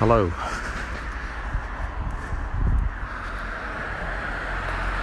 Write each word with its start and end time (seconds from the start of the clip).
Hello. 0.00 0.32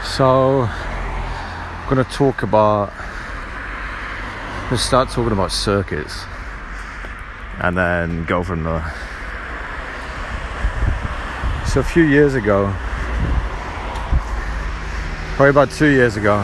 So, 0.04 0.62
I'm 0.64 1.88
going 1.88 2.04
to 2.04 2.12
talk 2.12 2.42
about. 2.42 2.92
Let's 4.72 4.82
start 4.82 5.10
talking 5.10 5.34
about 5.34 5.52
circuits 5.52 6.26
and 7.62 7.78
then 7.78 8.26
go 8.26 8.42
from 8.42 8.64
there. 8.64 8.92
So, 11.68 11.82
a 11.82 11.84
few 11.84 12.02
years 12.02 12.34
ago, 12.34 12.74
probably 15.36 15.52
about 15.52 15.70
two 15.70 15.90
years 15.90 16.18
ago, 16.18 16.38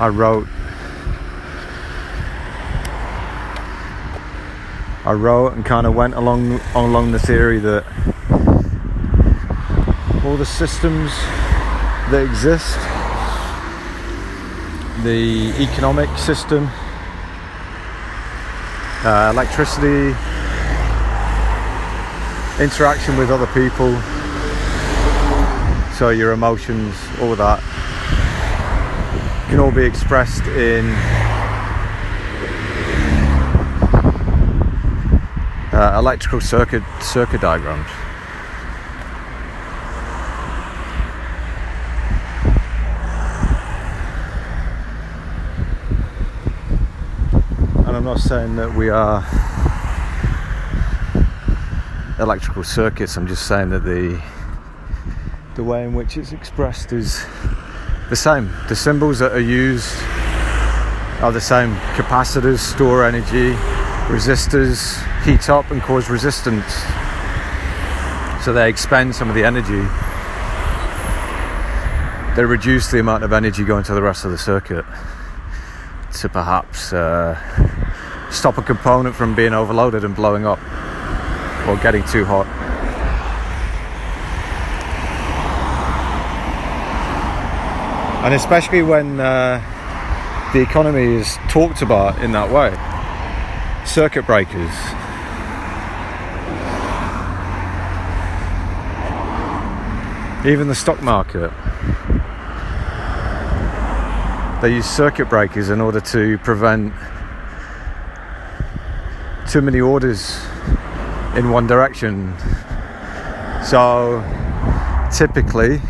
I 0.00 0.08
wrote 0.12 0.48
I 5.06 5.12
wrote 5.12 5.52
and 5.52 5.64
kind 5.64 5.86
of 5.86 5.94
went 5.94 6.14
along 6.14 6.60
along 6.74 7.12
the 7.12 7.20
theory 7.20 7.60
that 7.60 7.86
all 10.24 10.36
the 10.36 10.44
systems 10.44 11.12
that 12.10 12.26
exist, 12.28 12.76
the 15.04 15.54
economic 15.62 16.10
system, 16.18 16.68
uh, 19.04 19.30
electricity, 19.32 20.08
interaction 22.60 23.16
with 23.16 23.30
other 23.30 23.46
people, 23.54 23.94
so 25.92 26.08
your 26.08 26.32
emotions, 26.32 26.96
all 27.20 27.36
that, 27.36 27.60
can 29.48 29.60
all 29.60 29.70
be 29.70 29.84
expressed 29.84 30.42
in 30.48 30.86
uh, 35.76 35.98
electrical 35.98 36.40
circuit 36.40 36.82
circuit 37.02 37.42
diagrams. 37.42 37.86
And 47.86 47.94
I'm 47.94 48.04
not 48.04 48.20
saying 48.20 48.56
that 48.56 48.74
we 48.74 48.88
are 48.88 49.20
electrical 52.18 52.64
circuits. 52.64 53.18
I'm 53.18 53.26
just 53.26 53.46
saying 53.46 53.68
that 53.70 53.84
the 53.84 54.22
the 55.56 55.62
way 55.62 55.84
in 55.84 55.92
which 55.92 56.16
it's 56.16 56.32
expressed 56.32 56.94
is 56.94 57.26
the 58.08 58.16
same. 58.16 58.50
The 58.68 58.76
symbols 58.76 59.18
that 59.18 59.32
are 59.32 59.40
used 59.40 59.94
are 61.20 61.32
the 61.32 61.40
same. 61.40 61.74
Capacitors 61.96 62.60
store 62.60 63.04
energy, 63.04 63.54
resistors 64.06 65.02
heat 65.24 65.50
up 65.50 65.68
and 65.72 65.82
cause 65.82 66.08
resistance. 66.08 66.64
So 68.44 68.52
they 68.52 68.68
expend 68.68 69.16
some 69.16 69.28
of 69.28 69.34
the 69.34 69.42
energy. 69.42 69.82
They 72.36 72.44
reduce 72.44 72.88
the 72.92 73.00
amount 73.00 73.24
of 73.24 73.32
energy 73.32 73.64
going 73.64 73.82
to 73.84 73.94
the 73.94 74.02
rest 74.02 74.24
of 74.24 74.30
the 74.30 74.38
circuit 74.38 74.84
to 76.20 76.28
perhaps 76.28 76.92
uh, 76.92 77.34
stop 78.30 78.58
a 78.58 78.62
component 78.62 79.16
from 79.16 79.34
being 79.34 79.52
overloaded 79.52 80.04
and 80.04 80.14
blowing 80.14 80.46
up 80.46 80.60
or 81.66 81.76
getting 81.78 82.04
too 82.04 82.24
hot. 82.24 82.46
And 88.24 88.34
especially 88.34 88.82
when 88.82 89.18
uh, 89.18 89.60
the 90.52 90.60
economy 90.60 91.16
is 91.16 91.36
talked 91.48 91.82
about 91.82 92.22
in 92.22 92.30
that 92.32 92.50
way 92.52 92.76
circuit 93.86 94.26
breakers. 94.26 94.70
Even 100.44 100.68
the 100.68 100.74
stock 100.74 101.02
market. 101.02 101.50
They 104.60 104.74
use 104.74 104.86
circuit 104.86 105.28
breakers 105.28 105.70
in 105.70 105.80
order 105.80 106.00
to 106.00 106.38
prevent 106.38 106.92
too 109.48 109.62
many 109.62 109.80
orders 109.80 110.38
in 111.36 111.50
one 111.50 111.66
direction. 111.66 112.34
So 113.64 114.22
typically, 115.12 115.80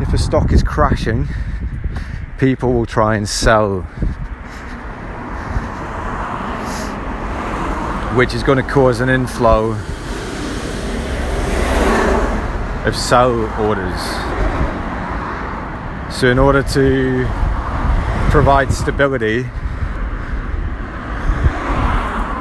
if 0.00 0.12
a 0.12 0.18
stock 0.18 0.52
is 0.52 0.62
crashing, 0.62 1.28
people 2.38 2.72
will 2.72 2.86
try 2.86 3.16
and 3.16 3.28
sell 3.28 3.86
which 8.16 8.34
is 8.34 8.42
going 8.42 8.56
to 8.64 8.70
cause 8.70 9.00
an 9.00 9.08
inflow 9.08 9.72
of 12.84 12.96
sell 12.96 13.32
orders. 13.60 14.00
So, 16.14 16.28
in 16.28 16.38
order 16.38 16.62
to 16.62 17.26
provide 18.30 18.72
stability, 18.72 19.42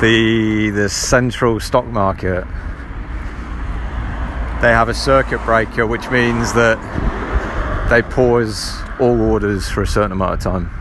the 0.02 0.72
the 0.74 0.90
central 0.90 1.60
stock 1.60 1.86
market 1.86 2.46
they 4.62 4.72
have 4.72 4.90
a 4.90 4.94
circuit 4.94 5.40
breaker, 5.46 5.88
which 5.88 6.10
means 6.12 6.52
that 6.52 6.78
they 7.90 8.02
pause 8.02 8.76
all 9.00 9.22
orders 9.22 9.70
for 9.70 9.82
a 9.82 9.88
certain 9.88 10.12
amount 10.12 10.34
of 10.34 10.40
time. 10.42 10.79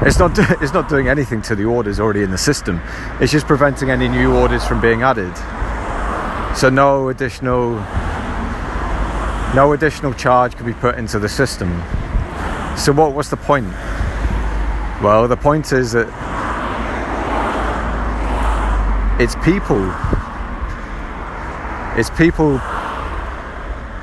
It's 0.00 0.18
not 0.18 0.38
it's 0.62 0.72
not 0.72 0.88
doing 0.88 1.08
anything 1.08 1.42
to 1.42 1.56
the 1.56 1.64
orders 1.64 1.98
already 1.98 2.22
in 2.22 2.30
the 2.30 2.38
system. 2.38 2.80
It's 3.20 3.32
just 3.32 3.46
preventing 3.46 3.90
any 3.90 4.08
new 4.08 4.34
orders 4.34 4.64
from 4.64 4.80
being 4.80 5.02
added. 5.02 5.36
So 6.56 6.70
no 6.70 7.08
additional 7.08 7.72
no 9.54 9.72
additional 9.72 10.14
charge 10.14 10.54
can 10.56 10.66
be 10.66 10.72
put 10.72 10.96
into 10.96 11.18
the 11.18 11.28
system. 11.28 11.70
So 12.76 12.92
what 12.92 13.12
what's 13.12 13.28
the 13.28 13.36
point? 13.36 13.66
Well, 15.02 15.26
the 15.26 15.36
point 15.36 15.72
is 15.72 15.92
that 15.92 16.06
it's 19.20 19.34
people. 19.44 19.82
It's 21.98 22.10
people 22.10 22.60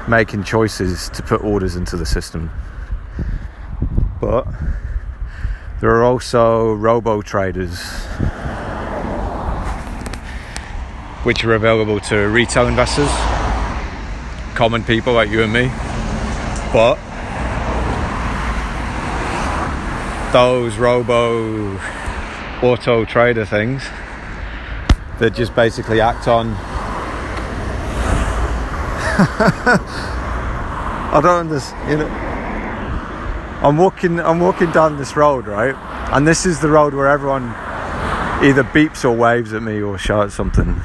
making 0.09 0.43
choices 0.43 1.09
to 1.09 1.23
put 1.23 1.41
orders 1.41 1.77
into 1.77 1.95
the 1.95 2.05
system. 2.05 2.51
But 4.19 4.45
there 5.81 5.89
are 5.89 6.03
also 6.03 6.73
robo 6.73 7.21
traders, 7.21 7.79
which 11.23 11.43
are 11.43 11.53
available 11.53 11.99
to 11.99 12.27
retail 12.27 12.67
investors, 12.67 13.09
common 14.55 14.83
people 14.83 15.13
like 15.13 15.29
you 15.29 15.43
and 15.43 15.51
me. 15.51 15.71
But 16.71 16.97
those 20.31 20.77
robo 20.77 21.79
auto 22.61 23.05
trader 23.05 23.45
things 23.45 23.83
that 25.19 25.33
just 25.33 25.55
basically 25.55 26.01
act 26.01 26.27
on. 26.27 26.49
I 31.07 31.19
don't 31.21 31.39
understand, 31.51 31.89
you 31.89 31.97
know. 31.97 32.24
I'm 33.61 33.77
walking 33.77 34.19
I'm 34.19 34.39
walking 34.39 34.71
down 34.71 34.97
this 34.97 35.15
road, 35.15 35.47
right? 35.47 35.73
And 36.13 36.27
this 36.27 36.45
is 36.45 36.59
the 36.59 36.69
road 36.69 36.93
where 36.93 37.07
everyone 37.07 37.43
either 38.43 38.63
beeps 38.63 39.05
or 39.05 39.11
waves 39.11 39.53
at 39.53 39.63
me 39.63 39.81
or 39.81 39.97
shouts 39.97 40.35
something. 40.35 40.81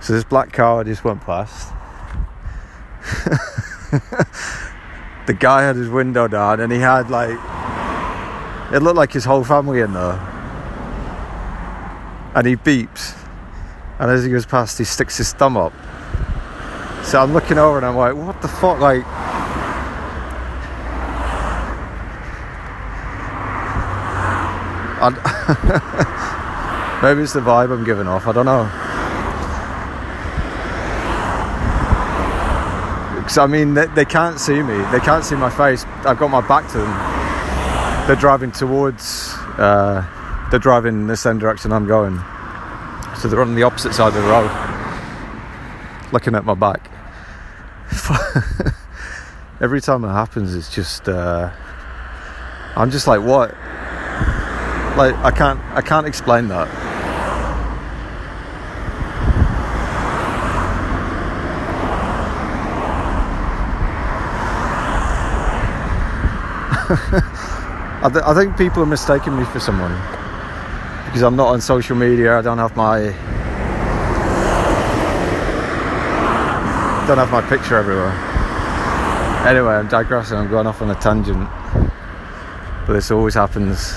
So 0.00 0.12
this 0.12 0.24
black 0.24 0.52
car 0.52 0.84
just 0.84 1.04
went 1.04 1.20
past. 1.22 1.72
the 5.26 5.34
guy 5.34 5.62
had 5.62 5.76
his 5.76 5.88
window 5.88 6.28
down 6.28 6.60
and 6.60 6.72
he 6.72 6.78
had 6.78 7.10
like 7.10 7.38
it 8.72 8.78
looked 8.80 8.96
like 8.96 9.12
his 9.12 9.24
whole 9.24 9.44
family 9.44 9.80
in 9.80 9.92
there. 9.92 10.20
And 12.34 12.46
he 12.46 12.56
beeps. 12.56 13.16
And 13.98 14.10
as 14.10 14.24
he 14.24 14.30
goes 14.30 14.46
past 14.46 14.78
he 14.78 14.84
sticks 14.84 15.16
his 15.16 15.32
thumb 15.32 15.56
up. 15.56 15.72
So 17.04 17.20
I'm 17.20 17.32
looking 17.32 17.58
over 17.58 17.76
and 17.76 17.84
I'm 17.84 17.96
like, 17.96 18.14
what 18.14 18.40
the 18.40 18.48
fuck 18.48 18.78
like 18.78 19.04
Maybe 27.02 27.22
it's 27.22 27.34
the 27.34 27.40
vibe 27.40 27.72
I'm 27.72 27.84
giving 27.84 28.08
off. 28.08 28.26
I 28.26 28.32
don't 28.32 28.46
know. 28.46 28.64
Because 33.16 33.38
I 33.38 33.46
mean, 33.46 33.74
they, 33.74 33.86
they 33.86 34.04
can't 34.04 34.38
see 34.40 34.62
me. 34.62 34.76
They 34.92 35.00
can't 35.00 35.24
see 35.24 35.34
my 35.34 35.50
face. 35.50 35.84
I've 36.04 36.18
got 36.18 36.28
my 36.28 36.46
back 36.46 36.70
to 36.72 36.78
them. 36.78 38.06
They're 38.06 38.16
driving 38.16 38.52
towards. 38.52 39.34
Uh, 39.58 40.06
they're 40.50 40.60
driving 40.60 40.94
in 40.94 41.06
the 41.06 41.16
same 41.16 41.38
direction 41.38 41.72
I'm 41.72 41.86
going. 41.86 42.18
So 43.16 43.28
they're 43.28 43.40
on 43.40 43.54
the 43.54 43.62
opposite 43.62 43.94
side 43.94 44.08
of 44.08 44.14
the 44.14 44.20
road, 44.22 44.50
looking 46.12 46.34
at 46.34 46.44
my 46.44 46.54
back. 46.54 46.90
Every 49.60 49.80
time 49.80 50.04
it 50.04 50.12
happens, 50.12 50.54
it's 50.54 50.74
just. 50.74 51.08
Uh, 51.08 51.50
I'm 52.76 52.90
just 52.90 53.06
like, 53.06 53.20
what? 53.20 53.54
Like 54.96 55.16
I 55.16 55.32
can't 55.32 55.60
I 55.72 55.80
can't 55.80 56.06
explain 56.06 56.46
that. 56.48 56.68
I, 68.04 68.10
th- 68.12 68.24
I 68.24 68.34
think 68.34 68.56
people 68.56 68.84
are 68.84 68.86
mistaking 68.86 69.36
me 69.36 69.44
for 69.46 69.58
someone 69.58 69.90
because 71.06 71.22
I'm 71.22 71.34
not 71.34 71.48
on 71.48 71.60
social 71.60 71.96
media. 71.96 72.38
I 72.38 72.42
don't 72.42 72.58
have 72.58 72.76
my 72.76 73.00
don't 77.08 77.18
have 77.18 77.32
my 77.32 77.42
picture 77.48 77.76
everywhere. 77.76 78.12
Anyway, 79.44 79.74
I'm 79.74 79.88
digressing. 79.88 80.36
I'm 80.38 80.48
going 80.48 80.68
off 80.68 80.82
on 80.82 80.90
a 80.90 80.94
tangent, 80.94 81.48
but 82.86 82.92
this 82.92 83.10
always 83.10 83.34
happens. 83.34 83.92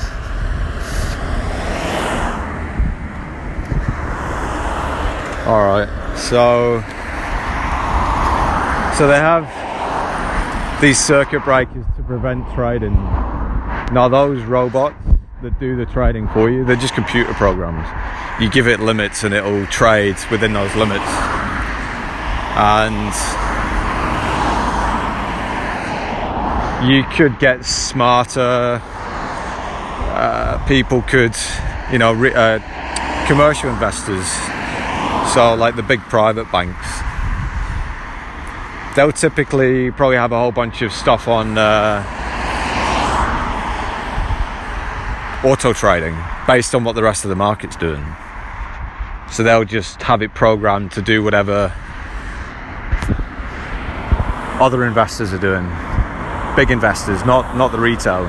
All 5.48 5.66
right, 5.66 5.88
so 6.18 6.82
so 8.98 9.08
they 9.08 9.16
have 9.18 9.48
these 10.82 11.00
circuit 11.00 11.46
breakers 11.46 11.86
to 11.96 12.04
prevent 12.04 12.46
trading. 12.54 12.96
Now 13.94 14.10
those 14.10 14.44
robots 14.44 14.98
that 15.42 15.58
do 15.58 15.78
the 15.78 15.86
trading 15.86 16.28
for 16.34 16.50
you, 16.50 16.66
they're 16.66 16.76
just 16.76 16.94
computer 16.96 17.34
programs. 17.36 17.88
You 18.42 18.50
give 18.50 18.68
it 18.68 18.82
limits 18.82 19.24
and 19.24 19.34
it'll 19.34 19.66
trade 19.68 20.18
within 20.30 20.52
those 20.52 20.76
limits. 20.76 21.06
And 22.58 23.14
you 26.92 27.06
could 27.16 27.40
get 27.40 27.64
smarter. 27.64 28.82
Uh, 30.12 30.62
people 30.68 31.04
could, 31.04 31.38
you 31.90 32.00
know, 32.00 32.12
re- 32.12 32.34
uh, 32.34 32.60
commercial 33.28 33.70
investors 33.70 34.28
so, 35.34 35.56
like 35.56 35.76
the 35.76 35.84
big 35.84 36.00
private 36.02 36.52
banks, 36.52 36.88
they'll 38.96 39.12
typically 39.12 39.92
probably 39.92 40.16
have 40.16 40.32
a 40.32 40.40
whole 40.40 40.52
bunch 40.52 40.82
of 40.82 40.92
stuff 40.92 41.28
on 41.28 41.58
uh, 41.58 42.02
auto 45.44 45.74
trading 45.74 46.16
based 46.48 46.74
on 46.74 46.84
what 46.84 46.94
the 46.94 47.04
rest 47.04 47.26
of 47.26 47.30
the 47.30 47.36
market's 47.36 47.76
doing. 47.76 48.06
So, 49.30 49.44
they'll 49.44 49.66
just 49.66 50.02
have 50.04 50.22
it 50.22 50.34
programmed 50.34 50.92
to 50.94 51.02
do 51.02 51.22
whatever 51.22 51.74
other 54.60 54.86
investors 54.86 55.34
are 55.34 55.38
doing. 55.38 55.66
Big 56.56 56.72
investors, 56.72 57.24
not, 57.26 57.56
not 57.56 57.72
the 57.72 57.80
retail. 57.80 58.26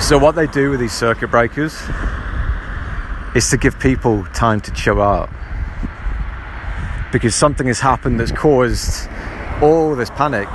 So, 0.00 0.16
what 0.16 0.36
they 0.36 0.46
do 0.46 0.70
with 0.70 0.80
these 0.80 0.92
circuit 0.92 1.30
breakers 1.30 1.74
is 3.34 3.50
to 3.50 3.56
give 3.56 3.78
people 3.80 4.24
time 4.26 4.60
to 4.60 4.70
chill 4.72 5.02
out. 5.02 5.28
Because 7.12 7.34
something 7.34 7.66
has 7.66 7.80
happened 7.80 8.20
that's 8.20 8.32
caused 8.32 9.08
all 9.60 9.94
this 9.94 10.10
panic. 10.10 10.48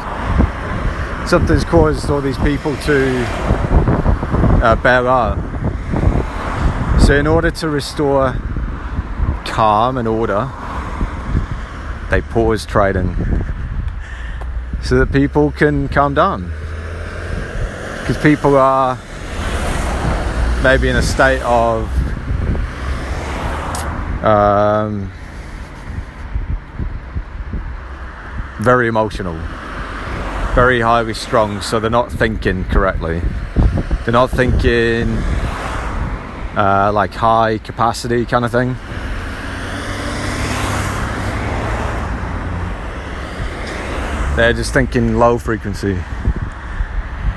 Something's 1.28 1.64
caused 1.64 2.10
all 2.10 2.22
these 2.22 2.38
people 2.40 2.76
to 2.78 3.26
uh, 4.64 4.76
bail 4.78 5.08
out. 5.08 5.38
So, 7.02 7.16
in 7.16 7.28
order 7.28 7.52
to 7.52 7.70
restore 7.70 8.34
calm 9.46 9.98
and 9.98 10.08
order, 10.08 10.50
they 12.10 12.22
pause 12.22 12.66
trading 12.66 13.16
so 14.82 14.98
that 15.00 15.12
people 15.12 15.52
can 15.52 15.88
calm 15.90 16.14
down. 16.14 16.52
Because 18.00 18.18
people 18.22 18.58
are 18.58 18.98
maybe 20.64 20.90
in 20.90 20.96
a 20.96 21.02
state 21.02 21.42
of 21.42 21.99
um, 24.24 25.12
very 28.60 28.88
emotional, 28.88 29.36
very 30.54 30.82
highly 30.82 31.14
strung, 31.14 31.62
so 31.62 31.80
they're 31.80 31.90
not 31.90 32.12
thinking 32.12 32.66
correctly. 32.66 33.22
They're 34.04 34.12
not 34.12 34.30
thinking 34.30 35.08
uh, 36.58 36.92
like 36.94 37.14
high 37.14 37.60
capacity 37.60 38.26
kind 38.26 38.44
of 38.44 38.52
thing. 38.52 38.76
They're 44.36 44.54
just 44.54 44.74
thinking 44.74 45.18
low 45.18 45.38
frequency. 45.38 45.98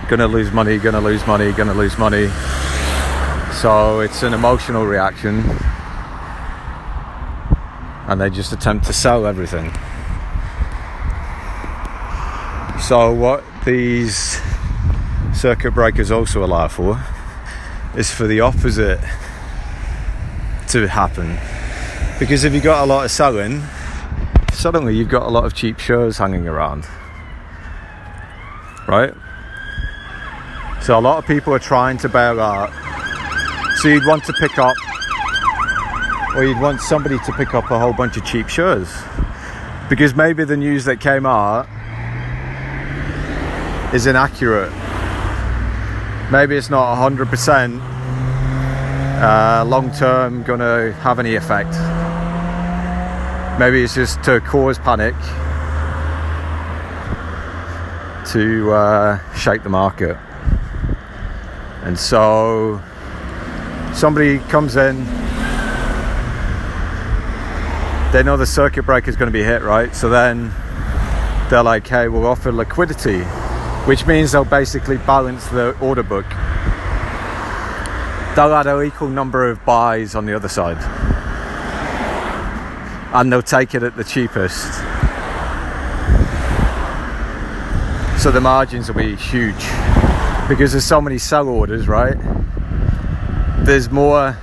Gonna 0.09 0.27
lose 0.27 0.53
money, 0.53 0.79
gonna 0.79 1.01
lose 1.01 1.27
money, 1.27 1.53
gonna 1.53 1.75
lose 1.75 1.97
money. 1.99 2.29
So 3.53 4.01
it's 4.01 4.23
an 4.25 4.35
emotional 4.35 4.85
reaction 4.85 5.45
and 8.13 8.21
they 8.21 8.29
just 8.29 8.53
attempt 8.53 8.85
to 8.85 8.93
sell 8.93 9.27
everything. 9.27 9.73
So, 12.79 13.11
what 13.11 13.43
these 13.65 14.39
circuit 15.33 15.73
breakers 15.73 16.11
also 16.11 16.45
allow 16.45 16.69
for 16.69 17.03
is 17.97 18.11
for 18.11 18.27
the 18.27 18.41
opposite 18.41 19.01
to 20.69 20.87
happen. 20.87 21.39
Because 22.19 22.45
if 22.45 22.53
you've 22.53 22.63
got 22.63 22.85
a 22.85 22.87
lot 22.87 23.07
of 23.07 23.11
selling, 23.11 23.63
suddenly 24.53 24.95
you've 24.95 25.09
got 25.09 25.23
a 25.23 25.31
lot 25.31 25.47
of 25.47 25.55
cheap 25.55 25.79
shares 25.79 26.19
hanging 26.19 26.47
around. 26.47 26.87
Right? 28.87 29.15
So, 30.83 30.99
a 30.99 31.01
lot 31.01 31.17
of 31.17 31.27
people 31.27 31.55
are 31.55 31.59
trying 31.59 31.97
to 31.99 32.11
bail 32.11 32.39
out. 32.41 32.71
So, 33.77 33.89
you'd 33.89 34.07
want 34.07 34.25
to 34.25 34.35
pick 34.35 34.59
up 34.59 34.77
or 36.35 36.45
you'd 36.45 36.61
want 36.61 36.81
somebody 36.81 37.19
to 37.19 37.33
pick 37.33 37.55
up 37.55 37.71
a 37.71 37.79
whole 37.79 37.93
bunch 37.93 38.17
of 38.17 38.25
cheap 38.25 38.49
shares 38.49 38.89
because 39.89 40.15
maybe 40.15 40.45
the 40.45 40.57
news 40.57 40.87
that 40.87 40.99
came 40.99 41.27
out 41.27 41.67
is 43.95 44.07
inaccurate. 44.07 44.73
Maybe 46.31 46.57
it's 46.57 46.71
not 46.71 46.97
100% 46.97 47.81
uh, 49.21 49.65
long 49.67 49.93
term 49.93 50.43
going 50.43 50.61
to 50.61 50.95
have 51.01 51.19
any 51.19 51.35
effect. 51.35 51.73
Maybe 53.61 53.83
it's 53.83 53.95
just 53.95 54.23
to 54.25 54.41
cause 54.41 54.79
panic 54.79 55.15
to 58.33 58.73
uh, 58.73 59.35
shake 59.35 59.63
the 59.63 59.69
market. 59.69 60.17
And 61.83 61.99
so 61.99 62.81
somebody 63.93 64.39
comes 64.39 64.77
in 64.77 65.05
they 68.13 68.23
know 68.23 68.37
the 68.37 68.45
circuit 68.45 68.83
breaker 68.83 69.09
is 69.09 69.17
going 69.17 69.33
to 69.33 69.33
be 69.33 69.43
hit, 69.43 69.63
right? 69.63 69.95
So 69.97 70.11
then 70.11 70.53
they're 71.49 71.63
like, 71.63 71.87
hey, 71.87 72.09
we'll 72.09 72.27
offer 72.27 72.53
liquidity, 72.53 73.21
which 73.87 74.07
means 74.07 74.33
they'll 74.33 74.45
basically 74.45 74.99
balance 74.99 75.47
the 75.49 75.75
order 75.81 76.03
book. 76.03 76.27
They'll 78.37 78.53
add 78.53 78.67
an 78.67 78.85
equal 78.85 79.09
number 79.09 79.49
of 79.49 79.65
buys 79.65 80.15
on 80.15 80.27
the 80.27 80.35
other 80.35 80.49
side. 80.49 80.77
And 83.15 83.33
they'll 83.33 83.41
take 83.41 83.75
it 83.75 83.83
at 83.83 83.97
the 83.97 84.05
cheapest. 84.05 84.73
So 88.23 88.31
the 88.31 88.41
margins 88.43 88.89
will 88.89 89.01
be 89.01 89.17
huge 89.17 89.65
because 90.49 90.73
there's 90.73 90.85
so 90.85 91.01
many 91.01 91.17
sell 91.17 91.49
orders, 91.49 91.89
right? 91.89 92.17
There's 93.65 93.91
more 93.91 94.37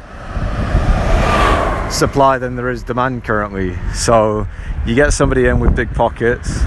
supply 1.91 2.37
than 2.37 2.55
there 2.55 2.69
is 2.69 2.83
demand 2.83 3.23
currently. 3.23 3.75
So 3.93 4.47
you 4.85 4.95
get 4.95 5.11
somebody 5.11 5.45
in 5.45 5.59
with 5.59 5.75
big 5.75 5.93
pockets 5.93 6.59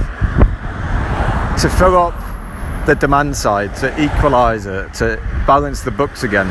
to 1.62 1.68
fill 1.78 1.96
up 1.96 2.14
the 2.86 2.94
demand 2.94 3.36
side, 3.36 3.74
to 3.76 4.02
equalize 4.02 4.66
it, 4.66 4.92
to 4.94 5.16
balance 5.46 5.82
the 5.82 5.90
books 5.90 6.24
again. 6.24 6.48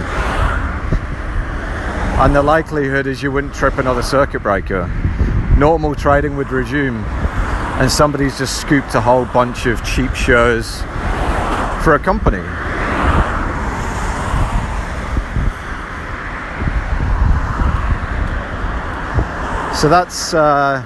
And 2.19 2.35
the 2.35 2.41
likelihood 2.41 3.07
is 3.07 3.21
you 3.21 3.31
wouldn't 3.31 3.53
trip 3.53 3.77
another 3.77 4.03
circuit 4.03 4.41
breaker. 4.41 4.87
Normal 5.57 5.95
trading 5.95 6.37
would 6.37 6.51
resume, 6.51 7.03
and 7.79 7.91
somebody's 7.91 8.37
just 8.37 8.61
scooped 8.61 8.95
a 8.95 9.01
whole 9.01 9.25
bunch 9.25 9.65
of 9.65 9.83
cheap 9.83 10.13
shares 10.15 10.81
for 11.83 11.95
a 11.95 11.99
company. 11.99 12.43
So 19.81 19.89
that's 19.89 20.35
uh, 20.35 20.79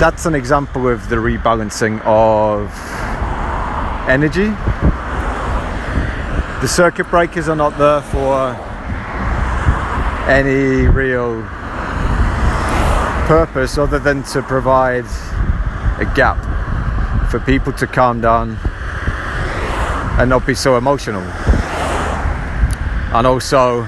that's 0.00 0.24
an 0.24 0.34
example 0.34 0.88
of 0.88 1.10
the 1.10 1.16
rebalancing 1.16 2.00
of 2.06 2.72
energy. 4.08 4.48
The 6.62 6.66
circuit 6.66 7.10
breakers 7.10 7.50
are 7.50 7.54
not 7.54 7.76
there 7.76 8.00
for 8.00 8.54
any 10.26 10.88
real 10.88 11.42
purpose 13.28 13.76
other 13.76 13.98
than 13.98 14.22
to 14.32 14.40
provide 14.40 15.04
a 15.98 16.10
gap 16.14 16.38
for 17.30 17.40
people 17.40 17.74
to 17.74 17.86
calm 17.86 18.22
down 18.22 18.56
and 20.18 20.30
not 20.30 20.46
be 20.46 20.54
so 20.54 20.78
emotional. 20.78 21.20
And 23.12 23.26
also 23.26 23.86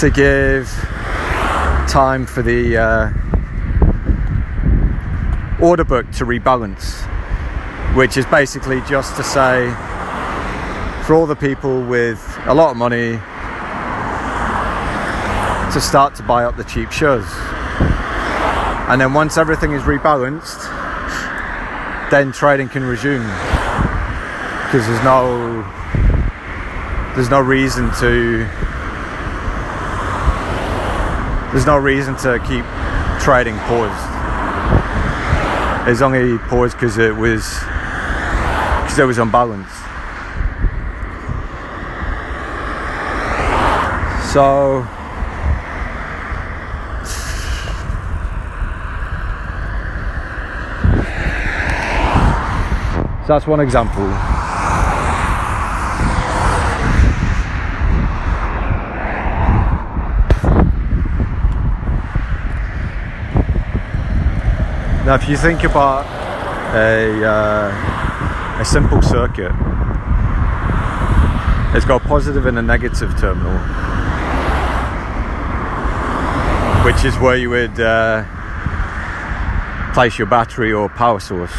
to 0.00 0.10
give 0.10 0.68
time 1.96 2.26
for 2.26 2.42
the 2.42 2.76
uh, 2.76 3.10
order 5.62 5.82
book 5.82 6.04
to 6.10 6.26
rebalance. 6.26 7.06
which 7.96 8.18
is 8.18 8.26
basically 8.26 8.82
just 8.82 9.16
to 9.16 9.22
say 9.22 9.70
for 11.06 11.14
all 11.14 11.24
the 11.24 11.34
people 11.34 11.82
with 11.86 12.20
a 12.44 12.54
lot 12.54 12.70
of 12.70 12.76
money 12.76 13.12
to 15.72 15.80
start 15.80 16.14
to 16.14 16.22
buy 16.22 16.44
up 16.44 16.54
the 16.58 16.64
cheap 16.64 16.92
shares. 16.92 17.24
And 18.90 19.00
then 19.00 19.14
once 19.14 19.38
everything 19.38 19.72
is 19.72 19.80
rebalanced, 19.84 20.60
then 22.10 22.30
trading 22.30 22.68
can 22.68 22.84
resume 22.84 23.24
because 24.66 24.86
there's 24.86 25.02
no 25.02 25.64
there's 27.14 27.30
no 27.30 27.40
reason 27.40 27.90
to 28.00 28.46
there's 31.56 31.64
no 31.64 31.78
reason 31.78 32.14
to 32.14 32.38
keep 32.40 32.66
trading 33.18 33.56
paused. 33.60 34.10
It's 35.88 36.02
only 36.02 36.36
paused 36.36 36.74
because 36.74 36.98
it 36.98 37.16
was 37.16 37.60
because 38.82 38.98
it 38.98 39.06
was 39.06 39.16
unbalanced. 39.16 39.72
So 44.34 44.86
So 53.22 53.32
that's 53.32 53.46
one 53.46 53.60
example. 53.60 54.35
Now, 65.06 65.14
if 65.14 65.28
you 65.28 65.36
think 65.36 65.62
about 65.62 66.04
a, 66.74 67.24
uh, 67.24 68.60
a 68.60 68.64
simple 68.64 69.00
circuit, 69.00 69.52
it's 71.76 71.86
got 71.86 72.04
a 72.04 72.08
positive 72.08 72.46
and 72.46 72.58
a 72.58 72.62
negative 72.62 73.16
terminal, 73.16 73.56
which 76.84 77.04
is 77.04 77.16
where 77.20 77.36
you 77.36 77.50
would 77.50 77.78
uh, 77.78 78.24
place 79.94 80.18
your 80.18 80.26
battery 80.26 80.72
or 80.72 80.88
power 80.88 81.20
source. 81.20 81.54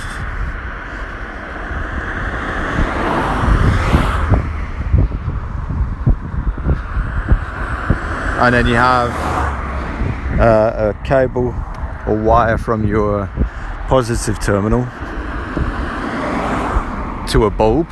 and 8.39 8.53
then 8.53 8.67
you 8.67 8.75
have 8.75 9.09
uh, 10.37 10.93
a 10.93 11.03
cable 11.05 11.55
or 12.07 12.15
wire 12.15 12.57
from 12.57 12.87
your 12.87 13.27
positive 13.87 14.39
terminal 14.39 14.83
to 17.27 17.45
a 17.45 17.49
bulb, 17.49 17.89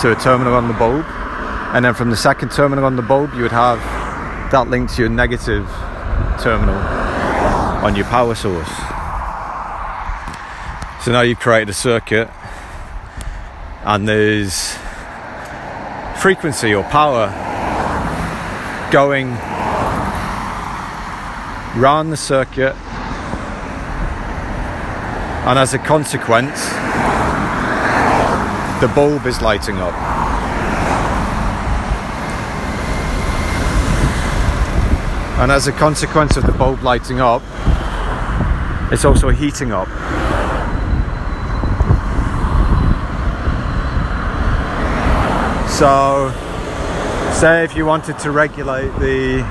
to 0.00 0.12
a 0.12 0.16
terminal 0.20 0.54
on 0.54 0.68
the 0.68 0.74
bulb, 0.74 1.04
and 1.74 1.84
then 1.84 1.94
from 1.94 2.10
the 2.10 2.16
second 2.16 2.50
terminal 2.50 2.84
on 2.84 2.96
the 2.96 3.02
bulb, 3.02 3.32
you 3.34 3.42
would 3.42 3.52
have 3.52 3.78
that 4.52 4.68
linked 4.68 4.94
to 4.94 5.02
your 5.02 5.10
negative 5.10 5.66
terminal 6.40 6.76
on 7.84 7.96
your 7.96 8.04
power 8.06 8.34
source. 8.34 8.68
So 11.04 11.12
now 11.12 11.22
you've 11.22 11.40
created 11.40 11.70
a 11.70 11.74
circuit, 11.74 12.28
and 13.84 14.08
there's 14.08 14.76
frequency 16.20 16.74
or 16.74 16.82
power 16.84 17.28
going 18.90 19.36
round 21.76 22.10
the 22.10 22.16
circuit, 22.16 22.74
and 25.46 25.58
as 25.58 25.74
a 25.74 25.78
consequence, 25.78 26.68
the 28.80 28.88
bulb 28.94 29.26
is 29.26 29.40
lighting 29.40 29.76
up. 29.78 29.94
And 35.38 35.52
as 35.52 35.66
a 35.68 35.72
consequence 35.72 36.36
of 36.38 36.46
the 36.46 36.52
bulb 36.52 36.82
lighting 36.82 37.20
up, 37.20 37.42
it's 38.90 39.04
also 39.04 39.28
heating 39.28 39.70
up. 39.70 39.88
So, 45.68 46.32
say 47.34 47.64
if 47.64 47.76
you 47.76 47.84
wanted 47.84 48.18
to 48.20 48.30
regulate 48.30 48.88
the 48.98 49.42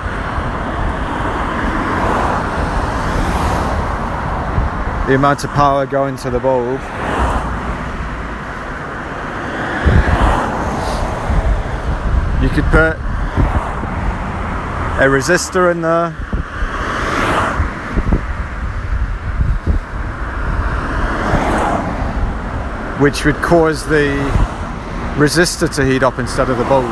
the 5.07 5.15
amount 5.15 5.43
of 5.43 5.49
power 5.51 5.85
going 5.85 6.17
to 6.17 6.29
the 6.29 6.39
bulb 6.39 6.81
you 12.41 12.49
could 12.49 12.65
put 12.65 12.95
a 14.97 15.07
resistor 15.07 15.71
in 15.71 15.81
there. 15.81 16.11
Which 23.01 23.25
would 23.25 23.35
cause 23.35 23.85
the 23.87 24.15
resistor 25.17 25.73
to 25.75 25.85
heat 25.85 26.01
up 26.01 26.17
instead 26.19 26.49
of 26.49 26.57
the 26.57 26.63
bulb 26.65 26.85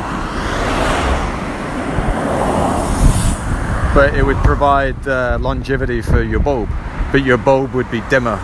but 3.94 4.12
it 4.14 4.26
would 4.26 4.36
provide 4.38 5.06
uh, 5.06 5.38
longevity 5.40 6.02
for 6.02 6.22
your 6.22 6.40
bulb 6.40 6.68
but 7.14 7.24
your 7.24 7.38
bulb 7.38 7.72
would 7.74 7.88
be 7.92 8.00
dimmer 8.10 8.34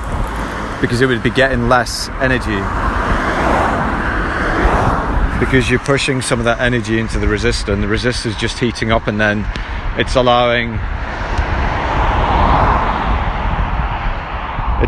because 0.80 1.00
it 1.00 1.06
would 1.06 1.24
be 1.24 1.30
getting 1.30 1.68
less 1.68 2.08
energy. 2.20 2.54
Because 5.44 5.68
you're 5.68 5.80
pushing 5.80 6.22
some 6.22 6.38
of 6.38 6.44
that 6.44 6.60
energy 6.60 7.00
into 7.00 7.18
the 7.18 7.26
resistor 7.26 7.72
and 7.72 7.82
the 7.82 7.88
resistor 7.88 8.26
is 8.26 8.36
just 8.36 8.60
heating 8.60 8.92
up 8.92 9.08
and 9.08 9.20
then 9.20 9.38
it's 9.98 10.14
allowing 10.14 10.74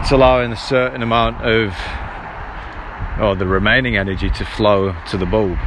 it's 0.00 0.12
allowing 0.12 0.52
a 0.52 0.56
certain 0.56 1.02
amount 1.02 1.44
of 1.44 1.74
or 3.20 3.34
the 3.34 3.48
remaining 3.48 3.96
energy 3.96 4.30
to 4.30 4.44
flow 4.44 4.94
to 5.10 5.16
the 5.16 5.26
bulb. 5.26 5.58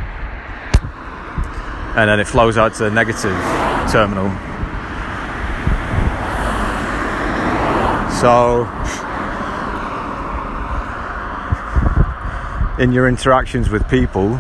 And 1.97 2.09
then 2.09 2.21
it 2.21 2.27
flows 2.27 2.57
out 2.57 2.75
to 2.75 2.85
the 2.85 2.91
negative 2.91 3.35
terminal 3.91 4.54
So, 8.21 8.61
in 12.79 12.93
your 12.93 13.09
interactions 13.09 13.69
with 13.69 13.87
people, 13.89 14.39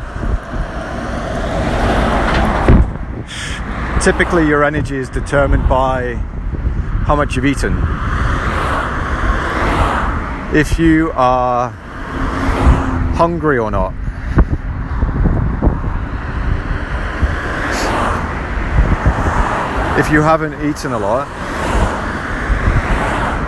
typically 4.01 4.47
your 4.47 4.63
energy 4.63 4.95
is 4.95 5.09
determined 5.09 5.67
by 5.67 6.13
how 7.05 7.17
much 7.17 7.35
you've 7.35 7.45
eaten. 7.45 7.77
If 10.55 10.79
you 10.79 11.11
are 11.13 11.69
hungry 13.17 13.57
or 13.57 13.71
not. 13.71 13.93
If 19.99 20.11
you 20.11 20.21
haven't 20.21 20.53
eaten 20.65 20.93
a 20.93 20.99
lot, 20.99 21.44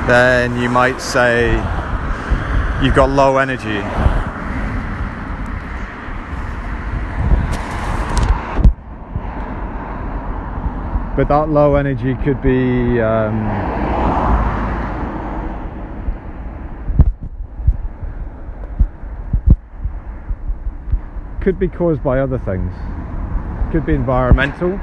then 0.07 0.57
you 0.61 0.69
might 0.69 1.01
say 1.01 1.51
you've 2.81 2.95
got 2.95 3.09
low 3.09 3.37
energy. 3.37 3.81
But 11.17 11.27
that 11.27 11.49
low 11.49 11.75
energy 11.75 12.15
could 12.23 12.41
be 12.41 13.01
um, 13.01 13.97
could 21.41 21.59
be 21.59 21.67
caused 21.67 22.03
by 22.03 22.19
other 22.19 22.37
things. 22.37 22.73
Could 23.71 23.85
be 23.85 23.93
environmental. 23.93 24.79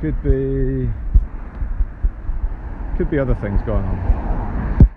Could 0.00 0.20
be 0.24 0.88
could 2.98 3.10
be 3.12 3.18
other 3.20 3.36
things 3.36 3.62
going 3.62 3.84
on. 3.84 4.88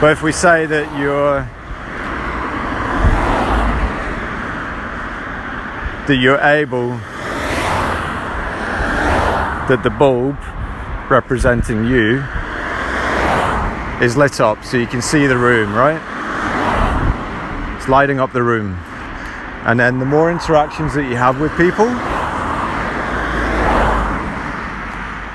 But 0.00 0.12
if 0.12 0.22
we 0.22 0.30
say 0.30 0.66
that 0.66 0.86
you're 1.00 1.40
that 6.06 6.16
you're 6.22 6.38
able 6.38 6.90
that 9.66 9.80
the 9.82 9.90
bulb 9.90 10.36
representing 11.10 11.84
you 11.86 12.22
is 14.00 14.16
lit 14.16 14.40
up 14.40 14.64
so 14.64 14.76
you 14.76 14.86
can 14.86 15.02
see 15.02 15.26
the 15.26 15.36
room, 15.36 15.74
right? 15.74 16.00
It's 17.76 17.88
lighting 17.88 18.20
up 18.20 18.32
the 18.32 18.44
room. 18.44 18.78
And 19.66 19.78
then 19.78 19.98
the 19.98 20.06
more 20.06 20.30
interactions 20.30 20.94
that 20.94 21.04
you 21.04 21.16
have 21.16 21.40
with 21.40 21.54
people, 21.56 21.86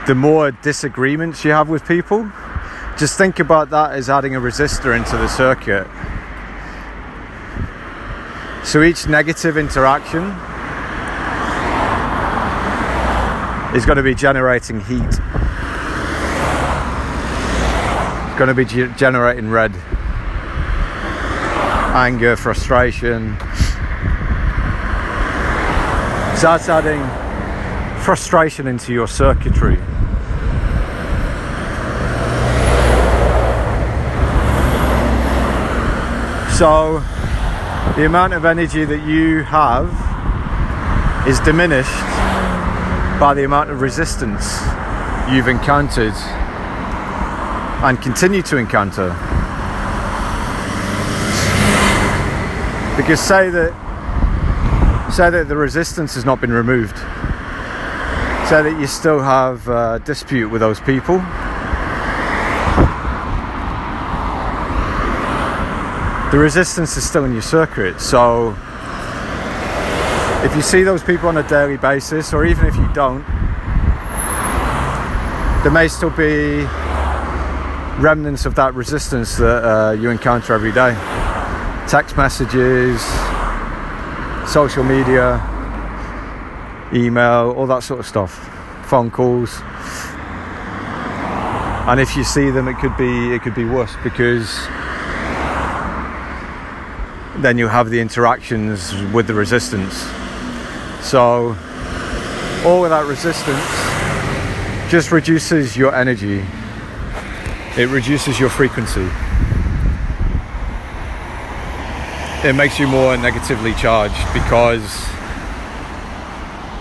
the 0.07 0.15
more 0.15 0.51
disagreements 0.51 1.45
you 1.45 1.51
have 1.51 1.69
with 1.69 1.87
people, 1.87 2.31
just 2.97 3.17
think 3.17 3.39
about 3.39 3.69
that 3.71 3.91
as 3.91 4.09
adding 4.09 4.35
a 4.35 4.39
resistor 4.39 4.95
into 4.95 5.17
the 5.17 5.27
circuit. 5.27 5.87
So 8.65 8.81
each 8.81 9.07
negative 9.07 9.57
interaction 9.57 10.23
is 13.75 13.85
going 13.85 13.97
to 13.97 14.03
be 14.03 14.15
generating 14.15 14.79
heat. 14.81 15.19
It's 18.25 18.39
going 18.39 18.47
to 18.47 18.53
be 18.55 18.65
generating 18.95 19.49
red. 19.49 19.75
Anger, 21.93 22.35
frustration. 22.35 23.37
So 26.35 26.47
that's 26.47 26.67
adding 26.67 27.01
frustration 28.01 28.67
into 28.67 28.91
your 28.91 29.07
circuitry. 29.07 29.77
So 36.57 36.99
the 37.95 38.05
amount 38.05 38.33
of 38.33 38.43
energy 38.43 38.83
that 38.83 39.07
you 39.07 39.43
have 39.43 39.87
is 41.25 41.39
diminished 41.39 41.89
by 43.17 43.33
the 43.33 43.45
amount 43.45 43.71
of 43.71 43.79
resistance 43.79 44.59
you've 45.31 45.47
encountered 45.47 46.13
and 47.81 48.01
continue 48.01 48.41
to 48.41 48.57
encounter. 48.57 49.09
Because 52.97 53.21
say 53.21 53.49
that 53.49 53.84
say 55.15 55.29
that 55.29 55.47
the 55.47 55.55
resistance 55.55 56.15
has 56.15 56.25
not 56.25 56.41
been 56.41 56.51
removed, 56.51 56.97
so 58.49 58.61
that 58.61 58.77
you 58.79 58.85
still 58.85 59.21
have 59.21 59.67
a 59.67 60.01
dispute 60.05 60.49
with 60.49 60.61
those 60.61 60.79
people 60.81 61.23
the 66.35 66.41
resistance 66.41 66.97
is 66.97 67.07
still 67.07 67.23
in 67.23 67.31
your 67.31 67.41
circuit. 67.41 68.01
So 68.01 68.49
if 70.43 70.53
you 70.53 70.61
see 70.61 70.83
those 70.83 71.01
people 71.01 71.29
on 71.29 71.37
a 71.37 71.47
daily 71.47 71.77
basis, 71.77 72.33
or 72.33 72.45
even 72.45 72.65
if 72.65 72.75
you 72.75 72.91
don't, 72.93 73.23
there 75.63 75.71
may 75.71 75.87
still 75.87 76.09
be 76.09 76.65
remnants 78.01 78.45
of 78.45 78.55
that 78.55 78.73
resistance 78.73 79.37
that 79.37 79.63
uh, 79.63 79.91
you 79.91 80.09
encounter 80.09 80.53
every 80.53 80.73
day. 80.73 80.93
Text 81.87 82.17
messages, 82.17 83.01
social 84.47 84.83
media, 84.83 85.41
email, 86.93 87.53
all 87.57 87.67
that 87.67 87.83
sort 87.83 87.99
of 87.99 88.05
stuff, 88.05 88.31
phone 88.85 89.11
calls. 89.11 89.59
And 91.87 91.99
if 91.99 92.15
you 92.15 92.23
see 92.23 92.49
them, 92.49 92.67
it 92.67 92.77
could 92.77 92.95
be 92.97 93.33
it 93.33 93.41
could 93.41 93.55
be 93.55 93.65
worse 93.65 93.95
because 94.03 94.67
then 97.37 97.57
you 97.57 97.67
have 97.67 97.89
the 97.89 97.99
interactions 97.99 98.93
with 99.13 99.27
the 99.27 99.33
resistance. 99.33 99.95
So, 101.01 101.55
all 102.65 102.83
of 102.83 102.89
that 102.89 103.05
resistance 103.07 103.61
just 104.89 105.11
reduces 105.11 105.75
your 105.75 105.93
energy, 105.93 106.43
it 107.77 107.89
reduces 107.89 108.39
your 108.39 108.49
frequency. 108.49 109.07
It 112.45 112.53
makes 112.53 112.79
you 112.79 112.87
more 112.87 113.17
negatively 113.17 113.73
charged 113.73 114.15
because 114.33 115.05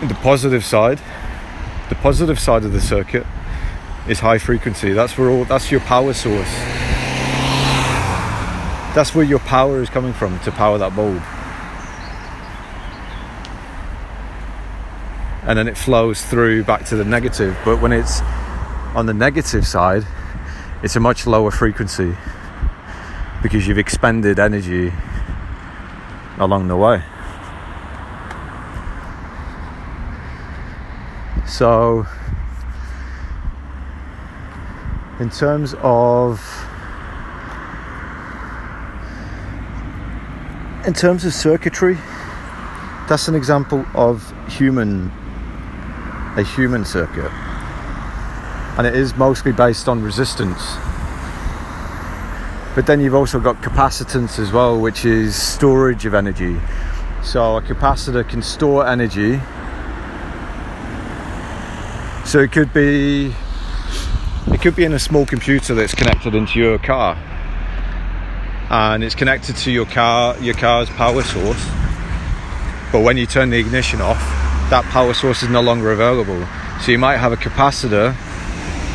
the 0.07 0.17
positive 0.23 0.65
side, 0.65 1.01
the 1.89 1.95
positive 1.97 2.39
side 2.39 2.65
of 2.65 2.73
the 2.73 2.81
circuit 2.81 3.27
is 4.07 4.21
high 4.21 4.39
frequency. 4.39 4.93
That's 4.93 5.19
where 5.19 5.31
all 5.31 5.45
that's 5.45 5.71
your 5.71 5.81
power 5.81 6.13
source 6.13 6.55
that's 8.95 9.13
where 9.13 9.25
your 9.25 9.41
power 9.41 9.83
is 9.83 9.91
coming 9.91 10.13
from 10.13 10.39
to 10.41 10.53
power 10.53 10.79
that 10.79 10.95
bulb. 10.95 11.21
And 15.49 15.59
then 15.59 15.67
it 15.67 15.77
flows 15.77 16.25
through 16.25 16.63
back 16.63 16.85
to 16.87 16.97
the 16.97 17.05
negative. 17.05 17.59
But 17.65 17.83
when 17.83 17.93
it's 17.93 18.21
on 18.95 19.07
the 19.07 19.13
negative 19.13 19.67
side, 19.67 20.07
it's 20.83 20.95
a 20.95 21.01
much 21.01 21.27
lower 21.27 21.51
frequency 21.51 22.17
because 23.43 23.67
you've 23.67 23.79
expended 23.79 24.39
energy 24.39 24.93
along 26.39 26.69
the 26.69 26.77
way. 26.77 27.03
So, 31.47 32.07
in 35.21 35.31
terms 35.31 35.75
of 35.83 36.41
in 40.87 40.93
terms 40.93 41.25
of 41.25 41.33
circuitry, 41.33 41.95
that's 43.09 43.29
an 43.29 43.35
example 43.35 43.85
of 43.95 44.33
human 44.49 45.13
a 46.37 46.43
human 46.43 46.85
circuit. 46.85 47.31
And 48.77 48.87
it 48.87 48.97
is 48.97 49.17
mostly 49.17 49.53
based 49.53 49.89
on 49.89 50.03
resistance. 50.03 50.77
But 52.75 52.87
then 52.87 53.01
you've 53.01 53.15
also 53.15 53.39
got 53.39 53.63
capacitance 53.63 54.39
as 54.39 54.51
well, 54.51 54.81
which 54.81 55.05
is 55.05 55.41
storage 55.41 56.07
of 56.07 56.15
energy. 56.15 56.59
So 57.23 57.57
a 57.57 57.63
capacitor 57.63 58.29
can 58.29 58.43
store 58.43 58.87
energy. 58.87 59.41
So 62.25 62.41
it 62.41 62.51
could 62.51 62.73
be 62.73 63.33
it 64.53 64.61
could 64.61 64.75
be 64.75 64.85
in 64.85 64.93
a 64.93 64.99
small 64.99 65.25
computer 65.25 65.75
that's 65.75 65.95
connected 65.95 66.35
into 66.35 66.59
your 66.59 66.79
car 66.79 67.17
and 68.71 69.05
it's 69.05 69.15
connected 69.15 69.57
to 69.57 69.71
your 69.71 69.87
car 69.87 70.37
your 70.39 70.55
car's 70.55 70.89
power 70.91 71.23
source 71.23 71.65
but 72.93 73.01
when 73.01 73.17
you 73.17 73.27
turn 73.27 73.51
the 73.51 73.59
ignition 73.59 74.01
off 74.01 74.19
that 74.71 74.85
power 74.91 75.15
source 75.15 75.43
is 75.43 75.49
no 75.49 75.61
longer 75.61 75.93
available 75.93 76.47
so 76.81 76.91
you 76.91 76.99
might 76.99 77.17
have 77.19 77.33
a 77.33 77.37
capacitor 77.37 78.15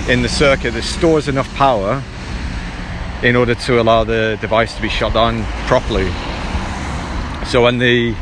in 0.10 0.22
the 0.22 0.30
circuit 0.30 0.72
that 0.72 0.84
stores 0.84 1.28
enough 1.28 1.52
power 1.56 2.04
in 3.24 3.36
order 3.36 3.56
to 3.56 3.82
allow 3.82 4.04
the 4.04 4.38
device 4.42 4.76
to 4.76 4.82
be 4.82 4.90
shut 4.90 5.14
down 5.14 5.44
properly 5.68 6.10
so 7.46 7.64
when 7.64 7.78
the 7.78 8.14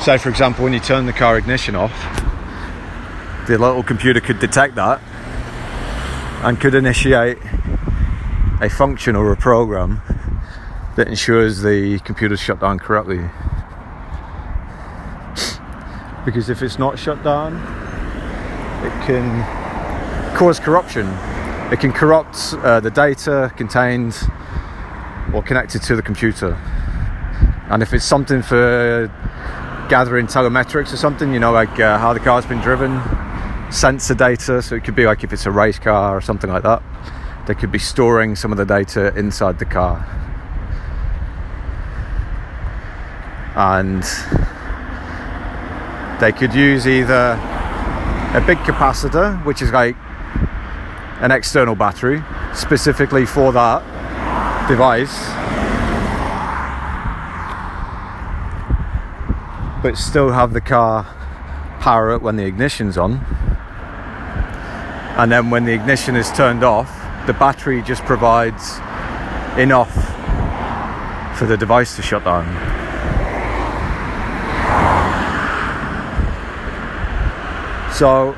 say 0.00 0.18
for 0.18 0.28
example 0.28 0.64
when 0.64 0.72
you 0.72 0.80
turn 0.80 1.06
the 1.06 1.12
car 1.12 1.36
ignition 1.38 1.74
off 1.74 1.92
the 3.46 3.58
little 3.58 3.82
computer 3.82 4.20
could 4.20 4.38
detect 4.38 4.74
that 4.76 5.00
and 6.44 6.60
could 6.60 6.74
initiate 6.74 7.38
a 8.60 8.68
function 8.68 9.16
or 9.16 9.32
a 9.32 9.36
program 9.36 10.00
that 10.96 11.08
ensures 11.08 11.62
the 11.62 11.98
computer's 12.00 12.40
shut 12.40 12.60
down 12.60 12.78
correctly. 12.78 13.28
Because 16.24 16.48
if 16.48 16.62
it's 16.62 16.78
not 16.78 16.98
shut 16.98 17.22
down, 17.24 17.56
it 18.84 19.06
can 19.06 20.36
cause 20.36 20.60
corruption. 20.60 21.06
It 21.72 21.80
can 21.80 21.92
corrupt 21.92 22.54
uh, 22.58 22.80
the 22.80 22.90
data 22.90 23.52
contained 23.56 24.16
or 25.34 25.42
connected 25.42 25.82
to 25.82 25.96
the 25.96 26.02
computer. 26.02 26.54
And 27.70 27.82
if 27.82 27.92
it's 27.92 28.04
something 28.04 28.42
for 28.42 29.10
gathering 29.88 30.26
telemetrics 30.26 30.92
or 30.92 30.96
something, 30.96 31.32
you 31.32 31.40
know, 31.40 31.50
like 31.50 31.80
uh, 31.80 31.98
how 31.98 32.12
the 32.12 32.20
car's 32.20 32.46
been 32.46 32.60
driven, 32.60 33.00
sensor 33.72 34.14
data, 34.14 34.62
so 34.62 34.76
it 34.76 34.84
could 34.84 34.94
be 34.94 35.06
like 35.06 35.24
if 35.24 35.32
it's 35.32 35.46
a 35.46 35.50
race 35.50 35.78
car 35.78 36.16
or 36.16 36.20
something 36.20 36.50
like 36.50 36.62
that 36.62 36.82
they 37.46 37.54
could 37.54 37.72
be 37.72 37.78
storing 37.78 38.36
some 38.36 38.52
of 38.52 38.58
the 38.58 38.64
data 38.64 39.16
inside 39.18 39.58
the 39.58 39.64
car. 39.64 40.06
And 43.54 44.02
they 46.20 46.32
could 46.32 46.54
use 46.54 46.86
either 46.86 47.32
a 48.34 48.42
big 48.46 48.58
capacitor, 48.58 49.44
which 49.44 49.60
is 49.60 49.72
like 49.72 49.96
an 51.22 51.30
external 51.30 51.74
battery, 51.76 52.22
specifically 52.52 53.24
for 53.24 53.52
that 53.52 53.80
device, 54.68 55.16
but 59.82 59.96
still 59.96 60.32
have 60.32 60.52
the 60.52 60.60
car 60.60 61.04
power 61.80 62.10
it 62.10 62.22
when 62.22 62.36
the 62.36 62.44
ignition's 62.44 62.98
on. 62.98 63.14
And 65.16 65.30
then 65.30 65.50
when 65.50 65.64
the 65.64 65.72
ignition 65.72 66.16
is 66.16 66.30
turned 66.32 66.64
off, 66.64 66.90
the 67.26 67.32
battery 67.34 67.82
just 67.82 68.02
provides 68.04 68.78
enough 69.56 69.92
for 71.38 71.46
the 71.46 71.56
device 71.56 71.94
to 71.96 72.02
shut 72.02 72.24
down. 72.24 72.46
So 77.92 78.36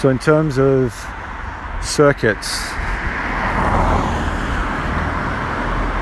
So 0.00 0.08
in 0.08 0.18
terms 0.18 0.58
of 0.58 0.94
circuits 1.82 2.58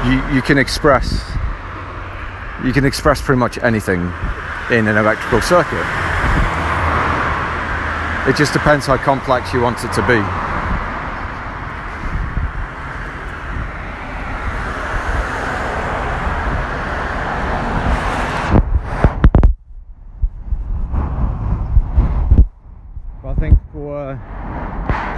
you, 0.06 0.36
you 0.36 0.40
can 0.40 0.56
express 0.56 1.28
you 2.64 2.72
can 2.72 2.84
express 2.84 3.20
pretty 3.20 3.40
much 3.40 3.58
anything 3.58 4.00
in 4.70 4.86
an 4.86 4.96
electrical 4.96 5.40
circuit. 5.40 5.84
It 8.28 8.36
just 8.36 8.52
depends 8.52 8.86
how 8.86 8.98
complex 8.98 9.52
you 9.52 9.60
want 9.62 9.82
it 9.82 9.92
to 9.94 10.06
be. 10.06 10.22
I 23.24 23.34
think 23.34 23.58
for 23.72 24.16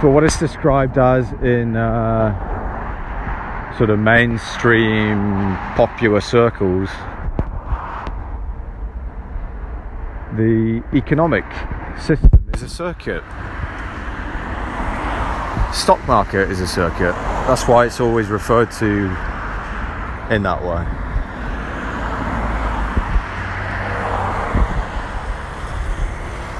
what 0.11 0.23
it's 0.23 0.37
described 0.37 0.97
as 0.97 1.31
in 1.41 1.77
uh, 1.77 3.77
sort 3.77 3.89
of 3.89 3.99
mainstream 3.99 5.55
popular 5.75 6.19
circles, 6.19 6.89
the 10.35 10.83
economic 10.93 11.45
system 11.99 12.49
is 12.53 12.61
a 12.61 12.69
circuit. 12.69 13.23
Stock 15.73 16.05
market 16.07 16.51
is 16.51 16.59
a 16.59 16.67
circuit. 16.67 17.13
That's 17.47 17.67
why 17.67 17.85
it's 17.85 18.01
always 18.01 18.27
referred 18.27 18.71
to 18.71 19.05
in 20.29 20.43
that 20.43 20.61
way. 20.61 20.85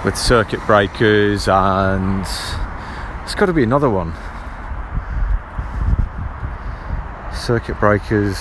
With 0.05 0.17
circuit 0.17 0.65
breakers 0.65 1.47
and 1.47 2.25
it's 3.23 3.35
got 3.35 3.47
to 3.47 3.53
be 3.53 3.63
another 3.63 3.89
one. 3.89 4.13
Circuit 7.33 7.79
breakers. 7.79 8.37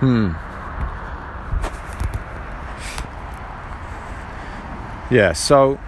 Hmm. 0.00 0.32
Yeah, 5.14 5.32
so 5.32 5.78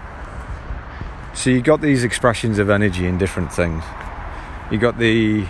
so 1.35 1.51
you 1.51 1.61
got 1.61 1.81
these 1.81 2.03
expressions 2.03 2.59
of 2.59 2.71
energy 2.71 3.07
in 3.07 3.19
different 3.19 3.53
things. 3.53 3.85
You 4.71 4.79
got 4.79 4.99
the 4.99 5.47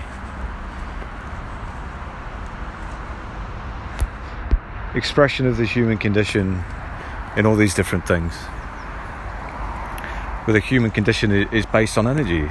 expression 4.97 5.47
of 5.47 5.59
the 5.59 5.67
human 5.67 5.99
condition 5.99 6.65
in 7.37 7.45
all 7.45 7.55
these 7.55 7.75
different 7.75 8.09
things. 8.09 8.35
Where 10.45 10.55
the 10.55 10.61
human 10.61 10.91
condition 10.91 11.31
is 11.31 11.67
based 11.67 11.99
on 11.99 12.07
energy. 12.07 12.51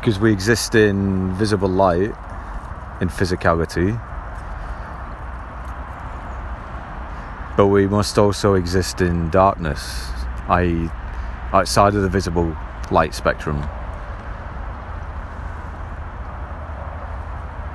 Because 0.00 0.18
we 0.18 0.32
exist 0.32 0.74
in 0.74 1.34
visible 1.34 1.68
light 1.68 2.14
in 3.02 3.08
physicality. 3.08 4.00
But 7.56 7.66
we 7.66 7.86
must 7.86 8.18
also 8.18 8.54
exist 8.54 9.00
in 9.00 9.28
darkness, 9.30 10.10
i.e., 10.48 10.88
outside 11.52 11.94
of 11.94 12.02
the 12.02 12.08
visible 12.08 12.56
light 12.90 13.14
spectrum. 13.14 13.60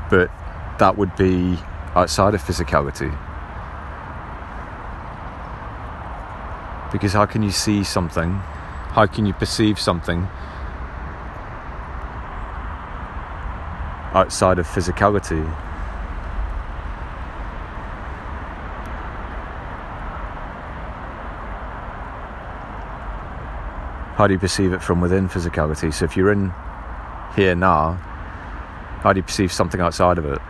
But 0.10 0.32
that 0.80 0.98
would 0.98 1.16
be 1.16 1.60
outside 1.96 2.34
of 2.34 2.44
physicality. 2.44 3.12
Because 6.92 7.14
how 7.14 7.26
can 7.26 7.44
you 7.44 7.52
see 7.52 7.84
something? 7.84 8.32
How 8.94 9.06
can 9.06 9.26
you 9.26 9.34
perceive 9.34 9.80
something 9.80 10.28
outside 14.14 14.58
of 14.58 14.68
physicality. 14.68 15.48
How 24.16 24.28
do 24.28 24.34
you 24.34 24.40
perceive 24.40 24.74
it 24.74 24.82
from 24.82 25.00
within 25.00 25.30
physicality? 25.30 25.94
So 25.94 26.06
if 26.06 26.18
you're 26.18 26.32
in 26.32 26.52
here 27.36 27.56
now, 27.56 27.94
how 29.02 29.14
do 29.14 29.20
you 29.20 29.24
perceive 29.24 29.52
something 29.52 29.80
outside 29.80 30.18
of 30.18 30.26
it? 30.26 30.42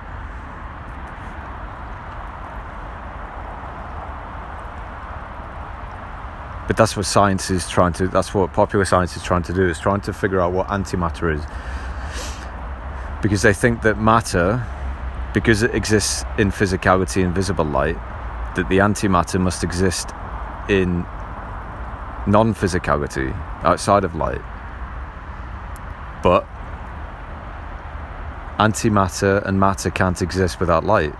That's 6.79 6.95
what 6.95 7.05
science 7.05 7.51
is 7.51 7.67
trying 7.67 7.91
to, 7.91 8.07
that's 8.07 8.33
what 8.33 8.53
popular 8.53 8.85
science 8.85 9.17
is 9.17 9.21
trying 9.21 9.43
to 9.43 9.53
do, 9.53 9.67
is 9.67 9.77
trying 9.77 9.99
to 9.99 10.13
figure 10.13 10.39
out 10.39 10.53
what 10.53 10.65
antimatter 10.67 11.35
is 11.35 11.43
because 13.21 13.41
they 13.41 13.53
think 13.53 13.81
that 13.81 13.99
matter, 13.99 14.65
because 15.33 15.61
it 15.61 15.75
exists 15.75 16.23
in 16.37 16.51
physicality 16.51 17.21
and 17.21 17.35
visible 17.35 17.65
light, 17.65 17.97
that 18.55 18.67
the 18.69 18.77
antimatter 18.77 19.41
must 19.41 19.61
exist 19.61 20.11
in 20.69 21.01
non 22.27 22.53
physicality, 22.53 23.35
outside 23.63 24.05
of 24.05 24.15
light. 24.15 24.41
But 26.23 26.47
antimatter 28.57 29.45
and 29.45 29.59
matter 29.59 29.89
can't 29.89 30.21
exist 30.21 30.61
without 30.61 30.85
light. 30.85 31.13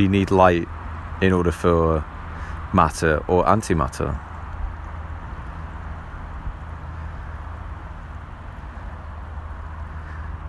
You 0.00 0.08
need 0.08 0.30
light 0.30 0.66
in 1.20 1.32
order 1.32 1.52
for 1.52 2.04
matter 2.72 3.22
or 3.28 3.44
antimatter. 3.44 4.18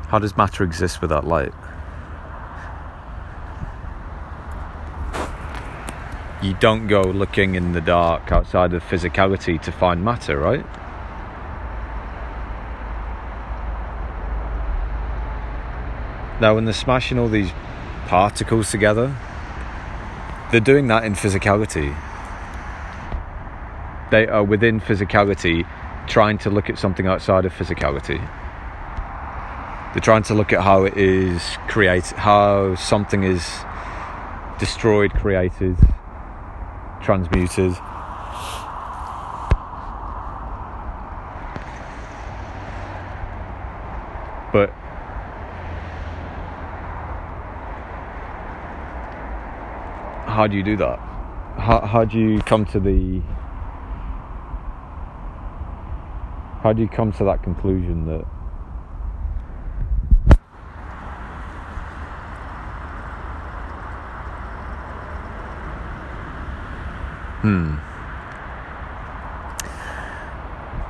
How 0.08 0.20
does 0.20 0.36
matter 0.36 0.64
exist 0.64 1.02
without 1.02 1.26
light? 1.26 1.54
You 6.42 6.54
don't 6.56 6.88
go 6.88 7.02
looking 7.02 7.56
in 7.56 7.74
the 7.74 7.82
dark 7.82 8.32
outside 8.32 8.74
of 8.74 8.84
physicality 8.84 9.62
to 9.62 9.72
find 9.72 10.04
matter, 10.04 10.38
right? 10.38 10.66
Now, 16.42 16.56
when 16.56 16.66
they're 16.66 16.74
smashing 16.74 17.20
all 17.20 17.30
these 17.30 17.52
particles 18.08 18.72
together, 18.72 19.16
they're 20.52 20.60
doing 20.60 20.88
that 20.88 21.04
in 21.04 21.14
physicality 21.14 21.96
they 24.12 24.28
are 24.28 24.44
within 24.44 24.80
physicality 24.80 25.66
trying 26.08 26.38
to 26.38 26.50
look 26.50 26.70
at 26.70 26.78
something 26.78 27.08
outside 27.08 27.46
of 27.46 27.54
physicality. 27.54 28.20
They're 29.94 30.02
trying 30.02 30.24
to 30.24 30.34
look 30.34 30.54
at 30.54 30.62
how 30.62 30.84
it 30.84 30.98
is 30.98 31.42
created, 31.68 32.18
how 32.18 32.76
something 32.76 33.24
is 33.24 33.50
destroyed, 34.60 35.14
created, 35.14 35.78
transmuted. 37.02 37.74
But 44.52 44.74
how 50.42 50.48
do 50.48 50.58
you 50.58 50.64
do 50.64 50.76
that? 50.76 50.98
How, 51.60 51.82
how 51.82 52.04
do 52.04 52.18
you 52.18 52.40
come 52.42 52.66
to 52.66 52.80
the 52.80 53.22
How 56.64 56.74
do 56.74 56.82
you 56.82 56.88
come 56.88 57.12
to 57.14 57.24
that 57.26 57.44
conclusion 57.44 58.08
that 58.08 58.26
Hmm. 67.44 67.76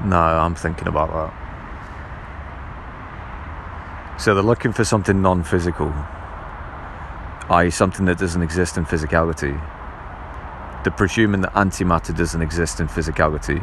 No, 0.08 0.18
I'm 0.18 0.56
thinking 0.56 0.88
about 0.88 1.12
that. 1.12 1.34
So 4.18 4.34
they're 4.34 4.44
looking 4.44 4.72
for 4.72 4.86
something 4.86 5.22
non 5.22 5.44
physical, 5.44 5.94
i.e., 7.52 7.70
something 7.70 8.06
that 8.06 8.18
doesn't 8.18 8.42
exist 8.42 8.78
in 8.78 8.86
physicality. 8.86 9.52
They're 10.84 10.94
presuming 10.94 11.42
that 11.42 11.54
antimatter 11.54 12.16
doesn't 12.16 12.42
exist 12.42 12.80
in 12.80 12.88
physicality. 12.88 13.60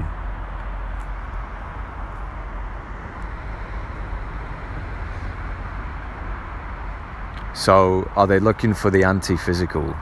So, 7.57 8.09
are 8.15 8.27
they 8.27 8.39
looking 8.39 8.75
for 8.75 8.91
the 8.91 9.05
anti 9.05 9.37
physical? 9.37 9.97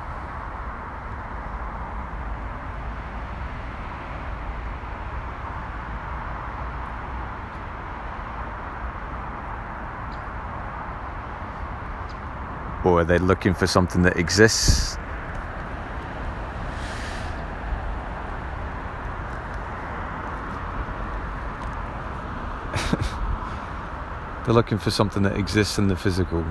Are 12.98 13.04
they 13.04 13.18
looking 13.18 13.54
for 13.54 13.66
something 13.66 14.02
that 14.02 14.16
exists? 14.16 14.96
They're 24.44 24.54
looking 24.54 24.78
for 24.78 24.90
something 24.90 25.22
that 25.22 25.36
exists 25.36 25.78
in 25.78 25.88
the 25.88 25.96
physical. 25.96 26.44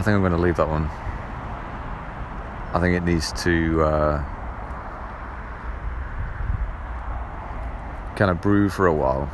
I 0.00 0.02
think 0.02 0.14
I'm 0.14 0.22
going 0.22 0.32
to 0.32 0.38
leave 0.38 0.56
that 0.56 0.66
one. 0.66 0.86
I 2.72 2.80
think 2.80 2.96
it 2.96 3.04
needs 3.04 3.32
to 3.44 3.82
uh, 3.82 4.24
kind 8.16 8.30
of 8.30 8.40
brew 8.40 8.70
for 8.70 8.86
a 8.86 8.94
while. 8.94 9.28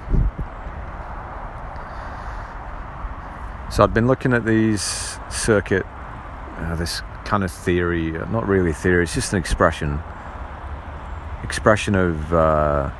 So 3.70 3.84
I'd 3.84 3.94
been 3.94 4.08
looking 4.08 4.32
at 4.32 4.44
these 4.44 5.20
circuit, 5.30 5.86
uh, 6.56 6.74
this 6.74 7.00
kind 7.24 7.44
of 7.44 7.52
theory, 7.52 8.18
uh, 8.18 8.24
not 8.24 8.48
really 8.48 8.72
theory, 8.72 9.04
it's 9.04 9.14
just 9.14 9.32
an 9.34 9.38
expression, 9.38 10.00
expression 11.44 11.94
of 11.94 12.34
uh, 12.34 12.90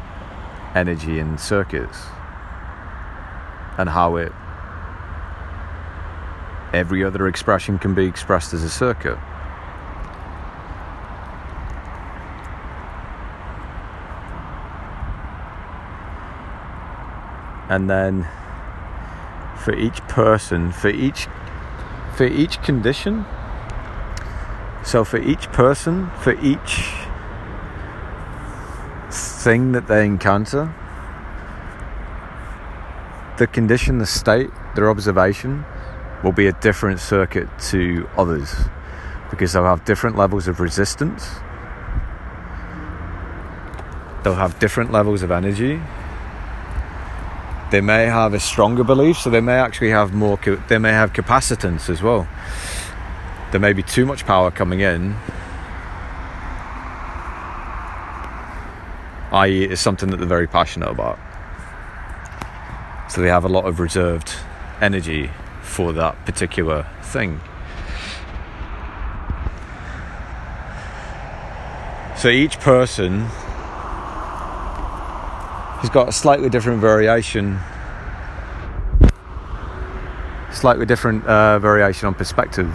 energy 0.76 1.18
in 1.18 1.37
circuits 1.37 1.98
and 3.76 3.88
how 3.88 4.14
it 4.14 4.31
every 6.77 7.03
other 7.03 7.27
expression 7.27 7.79
can 7.79 7.95
be 7.95 8.05
expressed 8.05 8.53
as 8.53 8.62
a 8.62 8.71
circuit. 8.71 9.19
And 17.69 17.91
then 17.91 18.29
for 19.57 19.75
each 19.75 20.01
person, 20.03 20.71
for 20.71 20.89
each 20.89 21.27
for 22.15 22.25
each 22.25 22.62
condition, 22.62 23.27
so 24.85 25.05
for 25.05 25.19
each 25.19 25.51
person, 25.53 26.09
for 26.21 26.33
each 26.41 26.93
thing 29.11 29.73
that 29.73 29.87
they 29.87 30.07
encounter, 30.07 30.73
the 33.37 33.47
condition, 33.47 33.99
the 33.99 34.07
state, 34.07 34.51
their 34.75 34.89
observation, 34.89 35.65
will 36.22 36.33
be 36.33 36.46
a 36.46 36.52
different 36.52 37.00
circuit 37.00 37.48
to 37.59 38.09
others 38.16 38.55
because 39.31 39.52
they'll 39.52 39.64
have 39.64 39.85
different 39.85 40.16
levels 40.16 40.48
of 40.48 40.61
resistance, 40.61 41.37
they'll 44.22 44.35
have 44.35 44.59
different 44.59 44.92
levels 44.92 45.22
of 45.22 45.31
energy. 45.31 45.81
They 47.70 47.81
may 47.81 48.07
have 48.07 48.33
a 48.33 48.38
stronger 48.38 48.85
belief, 48.85 49.18
so 49.18 49.29
they 49.29 49.40
may 49.40 49.55
actually 49.55 49.90
have 49.90 50.14
more, 50.14 50.38
they 50.68 50.79
may 50.79 50.92
have 50.92 51.12
capacitance 51.12 51.90
as 51.90 52.00
well. 52.00 52.29
There 53.50 53.61
may 53.61 53.72
be 53.72 53.83
too 53.83 54.07
much 54.07 54.24
power 54.24 54.52
coming 54.52 54.81
in, 54.81 55.16
i.e., 59.33 59.64
it's 59.64 59.81
something 59.81 60.11
that 60.11 60.18
they're 60.18 60.26
very 60.26 60.46
passionate 60.46 60.88
about. 60.88 61.18
So 63.11 63.20
they 63.20 63.29
have 63.29 63.44
a 63.44 63.48
lot 63.48 63.64
of 63.64 63.81
reserved 63.81 64.33
energy 64.81 65.31
for 65.66 65.92
that 65.92 66.24
particular 66.24 66.87
thing. 67.02 67.40
So 72.16 72.29
each 72.29 72.59
person 72.61 73.26
has 75.81 75.90
got 75.90 76.09
a 76.09 76.12
slightly 76.12 76.48
different 76.48 76.81
variation, 76.81 77.59
slightly 80.50 80.87
different 80.87 81.26
uh, 81.26 81.59
variation 81.59 82.07
on 82.07 82.14
perspective. 82.14 82.68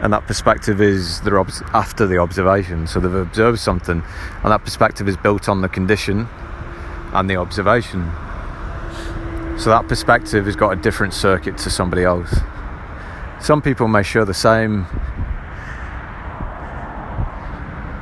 And 0.00 0.12
that 0.12 0.26
perspective 0.26 0.80
is 0.80 1.20
ob- 1.26 1.50
after 1.72 2.06
the 2.06 2.18
observation. 2.18 2.86
So 2.86 3.00
they've 3.00 3.12
observed 3.12 3.58
something, 3.58 4.02
and 4.42 4.52
that 4.52 4.62
perspective 4.62 5.08
is 5.08 5.16
built 5.16 5.48
on 5.48 5.62
the 5.62 5.68
condition 5.68 6.28
and 7.12 7.28
the 7.28 7.36
observation. 7.36 8.12
So 9.56 9.70
that 9.70 9.86
perspective 9.88 10.46
has 10.46 10.56
got 10.56 10.72
a 10.72 10.76
different 10.76 11.14
circuit 11.14 11.56
to 11.58 11.70
somebody 11.70 12.02
else. 12.02 12.34
Some 13.40 13.62
people 13.62 13.88
may 13.88 14.02
show 14.02 14.24
the 14.24 14.34
same, 14.34 14.86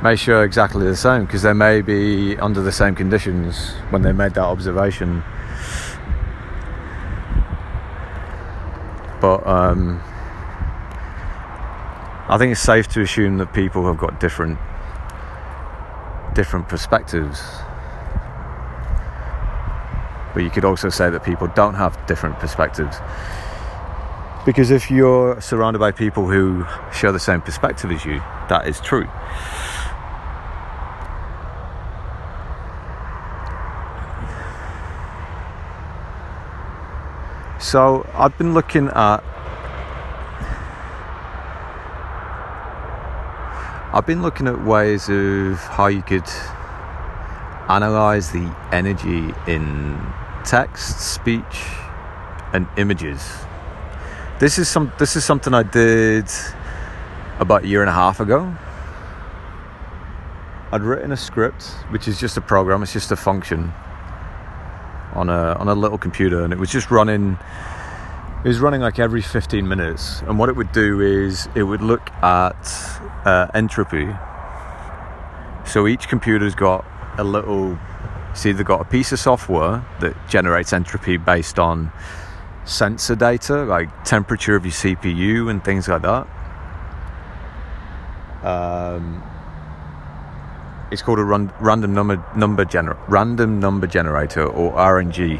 may 0.03 0.15
show 0.15 0.41
exactly 0.41 0.85
the 0.85 0.95
same 0.95 1.25
because 1.25 1.43
they 1.43 1.53
may 1.53 1.81
be 1.81 2.37
under 2.37 2.61
the 2.61 2.71
same 2.71 2.95
conditions 2.95 3.71
when 3.91 4.01
they 4.01 4.11
made 4.11 4.33
that 4.33 4.43
observation. 4.43 5.23
But 9.21 9.45
um, 9.47 10.01
I 12.27 12.37
think 12.37 12.51
it's 12.51 12.61
safe 12.61 12.87
to 12.89 13.01
assume 13.01 13.37
that 13.37 13.53
people 13.53 13.85
have 13.85 13.97
got 13.97 14.19
different 14.19 14.57
different 16.33 16.67
perspectives. 16.67 17.39
But 20.33 20.43
you 20.43 20.49
could 20.49 20.65
also 20.65 20.89
say 20.89 21.09
that 21.09 21.23
people 21.23 21.47
don't 21.47 21.75
have 21.75 21.97
different 22.07 22.39
perspectives. 22.39 22.97
Because 24.45 24.71
if 24.71 24.91
you're 24.91 25.39
surrounded 25.39 25.79
by 25.79 25.91
people 25.91 26.27
who 26.27 26.65
share 26.91 27.11
the 27.11 27.19
same 27.19 27.41
perspective 27.41 27.91
as 27.91 28.03
you, 28.03 28.19
that 28.49 28.67
is 28.67 28.81
true. 28.81 29.07
So 37.59 38.05
I've 38.13 38.37
been 38.37 38.53
looking 38.53 38.89
at 38.89 39.23
I've 43.93 44.05
been 44.05 44.21
looking 44.21 44.47
at 44.47 44.65
ways 44.65 45.07
of 45.07 45.59
how 45.59 45.87
you 45.87 46.01
could 46.01 46.27
analyze 47.69 48.31
the 48.31 48.53
energy 48.71 49.33
in 49.47 49.97
text, 50.45 50.99
speech, 50.99 51.67
and 52.53 52.67
images. 52.77 53.21
This 54.39 54.57
is 54.57 54.67
some. 54.67 54.91
This 54.99 55.15
is 55.15 55.23
something 55.23 55.53
I 55.53 55.63
did 55.63 56.29
about 57.39 57.63
a 57.63 57.67
year 57.67 57.81
and 57.81 57.89
a 57.89 57.93
half 57.93 58.19
ago. 58.19 58.53
I'd 60.71 60.81
written 60.81 61.11
a 61.11 61.17
script, 61.17 61.63
which 61.91 62.07
is 62.07 62.19
just 62.19 62.35
a 62.35 62.41
program. 62.41 62.81
It's 62.83 62.93
just 62.93 63.11
a 63.11 63.15
function 63.15 63.71
on 65.13 65.29
a 65.29 65.53
on 65.59 65.67
a 65.67 65.75
little 65.75 65.97
computer, 65.97 66.43
and 66.43 66.51
it 66.51 66.59
was 66.59 66.71
just 66.71 66.91
running. 66.91 67.37
It 68.43 68.47
was 68.47 68.59
running 68.59 68.81
like 68.81 68.99
every 68.99 69.21
15 69.21 69.65
minutes, 69.67 70.21
and 70.23 70.37
what 70.37 70.49
it 70.49 70.55
would 70.55 70.73
do 70.73 70.99
is 70.99 71.47
it 71.55 71.63
would 71.63 71.81
look 71.81 72.09
at 72.21 72.99
uh, 73.25 73.47
entropy. 73.53 74.09
So 75.65 75.87
each 75.87 76.09
computer's 76.09 76.55
got 76.55 76.83
a 77.17 77.23
little 77.23 77.79
it's 78.33 78.47
either 78.47 78.63
got 78.63 78.81
a 78.81 78.85
piece 78.85 79.11
of 79.11 79.19
software 79.19 79.85
that 79.99 80.15
generates 80.27 80.73
entropy 80.73 81.17
based 81.17 81.59
on 81.59 81.91
sensor 82.65 83.15
data, 83.15 83.63
like 83.63 84.03
temperature 84.03 84.55
of 84.55 84.65
your 84.65 84.71
CPU 84.71 85.51
and 85.51 85.63
things 85.63 85.87
like 85.87 86.01
that. 86.01 86.27
Um, 88.43 89.21
it's 90.91 91.03
called 91.03 91.19
a 91.19 91.23
run, 91.23 91.53
random 91.59 91.93
number 91.93 92.25
number 92.35 92.65
gener- 92.65 92.97
random 93.07 93.59
number 93.59 93.85
generator 93.85 94.43
or 94.47 94.71
RNG. 94.71 95.39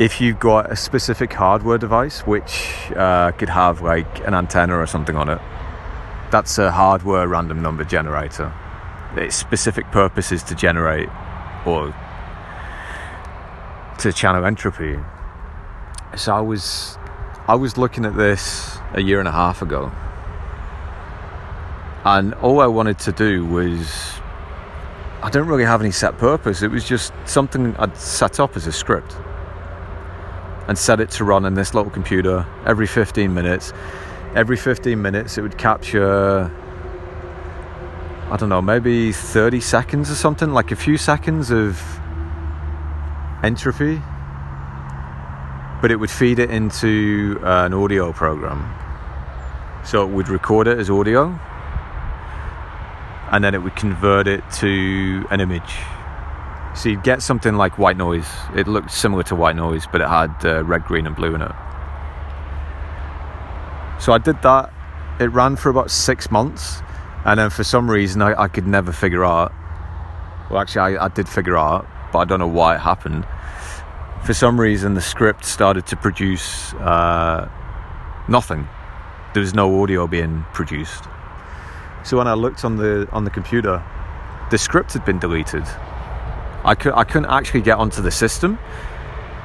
If 0.00 0.20
you've 0.20 0.40
got 0.40 0.72
a 0.72 0.74
specific 0.74 1.32
hardware 1.32 1.78
device 1.78 2.26
which 2.26 2.90
uh, 2.96 3.30
could 3.32 3.50
have 3.50 3.82
like 3.82 4.26
an 4.26 4.34
antenna 4.34 4.76
or 4.76 4.88
something 4.88 5.14
on 5.14 5.28
it, 5.28 5.40
that's 6.32 6.58
a 6.58 6.72
hardware 6.72 7.28
random 7.28 7.62
number 7.62 7.84
generator 7.84 8.52
its 9.16 9.36
specific 9.36 9.90
purpose 9.90 10.32
is 10.32 10.42
to 10.44 10.54
generate 10.54 11.08
or 11.66 11.94
to 13.98 14.12
channel 14.12 14.44
entropy. 14.44 14.98
So 16.16 16.34
I 16.34 16.40
was 16.40 16.98
I 17.48 17.54
was 17.54 17.76
looking 17.76 18.04
at 18.04 18.16
this 18.16 18.78
a 18.94 19.00
year 19.00 19.18
and 19.18 19.28
a 19.28 19.32
half 19.32 19.62
ago. 19.62 19.90
And 22.04 22.34
all 22.34 22.60
I 22.60 22.66
wanted 22.66 22.98
to 23.00 23.12
do 23.12 23.44
was 23.46 24.20
I 25.22 25.30
don't 25.30 25.46
really 25.46 25.64
have 25.64 25.80
any 25.80 25.92
set 25.92 26.18
purpose. 26.18 26.62
It 26.62 26.70
was 26.70 26.84
just 26.84 27.12
something 27.26 27.76
I'd 27.76 27.96
set 27.96 28.40
up 28.40 28.56
as 28.56 28.66
a 28.66 28.72
script 28.72 29.16
and 30.68 30.76
set 30.76 31.00
it 31.00 31.10
to 31.10 31.24
run 31.24 31.44
in 31.44 31.54
this 31.54 31.74
little 31.74 31.90
computer 31.90 32.46
every 32.66 32.86
15 32.86 33.32
minutes. 33.32 33.72
Every 34.34 34.56
15 34.56 35.00
minutes, 35.00 35.38
it 35.38 35.42
would 35.42 35.58
capture 35.58 36.50
I 38.32 38.38
don't 38.38 38.48
know, 38.48 38.62
maybe 38.62 39.12
30 39.12 39.60
seconds 39.60 40.10
or 40.10 40.14
something, 40.14 40.54
like 40.54 40.70
a 40.70 40.76
few 40.76 40.96
seconds 40.96 41.50
of 41.50 41.78
entropy. 43.44 44.00
But 45.82 45.90
it 45.90 45.96
would 45.96 46.10
feed 46.10 46.38
it 46.38 46.50
into 46.50 47.38
uh, 47.42 47.66
an 47.66 47.74
audio 47.74 48.10
program. 48.10 48.74
So 49.84 50.02
it 50.02 50.14
would 50.14 50.30
record 50.30 50.66
it 50.66 50.78
as 50.78 50.88
audio 50.88 51.38
and 53.30 53.44
then 53.44 53.54
it 53.54 53.58
would 53.58 53.76
convert 53.76 54.26
it 54.26 54.42
to 54.60 55.26
an 55.30 55.40
image. 55.40 55.74
So 56.74 56.88
you'd 56.88 57.02
get 57.02 57.20
something 57.20 57.56
like 57.56 57.76
white 57.76 57.98
noise. 57.98 58.30
It 58.56 58.66
looked 58.66 58.92
similar 58.92 59.24
to 59.24 59.36
white 59.36 59.56
noise, 59.56 59.86
but 59.92 60.00
it 60.00 60.08
had 60.08 60.34
uh, 60.42 60.64
red, 60.64 60.86
green, 60.86 61.06
and 61.06 61.14
blue 61.14 61.34
in 61.34 61.42
it. 61.42 61.52
So 64.00 64.14
I 64.14 64.18
did 64.24 64.40
that. 64.40 64.72
It 65.20 65.26
ran 65.26 65.56
for 65.56 65.68
about 65.68 65.90
six 65.90 66.30
months, 66.30 66.80
and 67.24 67.38
then 67.38 67.50
for 67.50 67.64
some 67.64 67.90
reason 67.90 68.22
I, 68.22 68.42
I 68.42 68.48
could 68.48 68.66
never 68.66 68.92
figure 68.92 69.24
out. 69.24 69.52
Well, 70.50 70.60
actually, 70.60 70.96
I, 70.96 71.06
I 71.06 71.08
did 71.08 71.28
figure 71.28 71.56
out, 71.56 71.86
but 72.12 72.18
I 72.20 72.24
don't 72.24 72.40
know 72.40 72.48
why 72.48 72.74
it 72.74 72.80
happened. 72.80 73.26
For 74.24 74.34
some 74.34 74.60
reason, 74.60 74.94
the 74.94 75.00
script 75.00 75.44
started 75.44 75.86
to 75.86 75.96
produce 75.96 76.74
uh, 76.74 77.48
nothing. 78.28 78.68
There 79.34 79.40
was 79.40 79.54
no 79.54 79.82
audio 79.82 80.06
being 80.06 80.44
produced. 80.52 81.04
So 82.04 82.18
when 82.18 82.28
I 82.28 82.34
looked 82.34 82.64
on 82.64 82.76
the 82.76 83.08
on 83.12 83.24
the 83.24 83.30
computer, 83.30 83.82
the 84.50 84.58
script 84.58 84.92
had 84.92 85.04
been 85.04 85.18
deleted. 85.18 85.64
I 86.64 86.74
could 86.74 86.92
I 86.94 87.04
couldn't 87.04 87.30
actually 87.30 87.62
get 87.62 87.78
onto 87.78 88.02
the 88.02 88.10
system. 88.10 88.58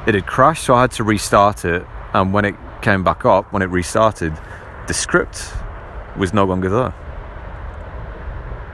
It 0.06 0.16
had 0.16 0.26
crashed, 0.26 0.66
so 0.66 0.76
I 0.76 0.82
had 0.82 0.92
to 0.92 1.04
restart 1.04 1.66
it. 1.66 1.86
And 2.14 2.34
when 2.34 2.46
it 2.46 2.56
came 2.82 3.04
back 3.04 3.26
up, 3.26 3.52
when 3.54 3.62
it 3.62 3.70
restarted, 3.70 4.34
the 4.88 4.94
script 4.94 5.54
was 6.18 6.34
no 6.34 6.46
longer 6.46 6.70
there. 6.70 7.07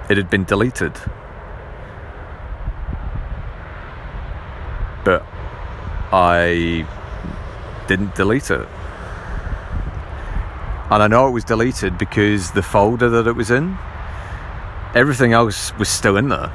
It 0.10 0.18
had 0.18 0.30
been 0.30 0.44
deleted. 0.44 0.94
But 5.06 5.26
I 6.12 6.86
didn't 7.88 8.16
delete 8.16 8.52
it. 8.52 8.68
And 10.90 11.02
I 11.02 11.08
know 11.08 11.28
it 11.28 11.32
was 11.32 11.44
deleted 11.44 11.98
because 11.98 12.52
the 12.52 12.62
folder 12.62 13.10
that 13.10 13.28
it 13.28 13.36
was 13.36 13.50
in, 13.50 13.78
everything 14.94 15.34
else 15.34 15.76
was 15.78 15.90
still 15.90 16.18
in 16.18 16.30
there. 16.30 16.52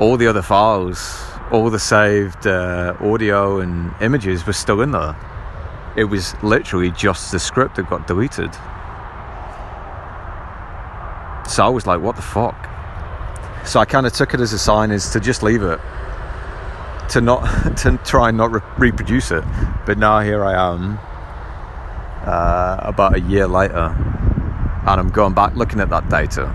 All 0.00 0.16
the 0.16 0.28
other 0.28 0.42
files, 0.42 1.20
all 1.50 1.70
the 1.70 1.78
saved 1.78 2.46
uh, 2.46 2.94
audio 3.00 3.60
and 3.60 3.92
images 4.00 4.46
were 4.46 4.52
still 4.52 4.80
in 4.80 4.92
there. 4.92 5.16
It 5.96 6.04
was 6.04 6.40
literally 6.42 6.90
just 6.92 7.32
the 7.32 7.38
script 7.38 7.76
that 7.76 7.90
got 7.90 8.06
deleted. 8.06 8.50
So 11.48 11.64
I 11.64 11.68
was 11.70 11.86
like, 11.86 12.02
what 12.02 12.14
the 12.14 12.22
fuck? 12.22 12.68
So 13.66 13.80
I 13.80 13.86
kind 13.86 14.06
of 14.06 14.12
took 14.12 14.34
it 14.34 14.40
as 14.40 14.52
a 14.52 14.58
sign 14.58 14.90
is 14.90 15.10
to 15.10 15.20
just 15.20 15.42
leave 15.42 15.62
it, 15.62 15.80
to 17.10 17.22
not 17.22 17.76
to 17.78 17.98
try 18.04 18.28
and 18.28 18.36
not 18.36 18.52
re- 18.52 18.60
reproduce 18.76 19.30
it. 19.30 19.42
But 19.86 19.96
now 19.96 20.20
here 20.20 20.44
I 20.44 20.72
am, 20.72 20.98
uh, 22.26 22.80
about 22.82 23.16
a 23.16 23.20
year 23.20 23.46
later, 23.46 23.94
and 24.86 25.00
I'm 25.00 25.08
going 25.08 25.32
back 25.32 25.56
looking 25.56 25.80
at 25.80 25.88
that 25.88 26.10
data. 26.10 26.46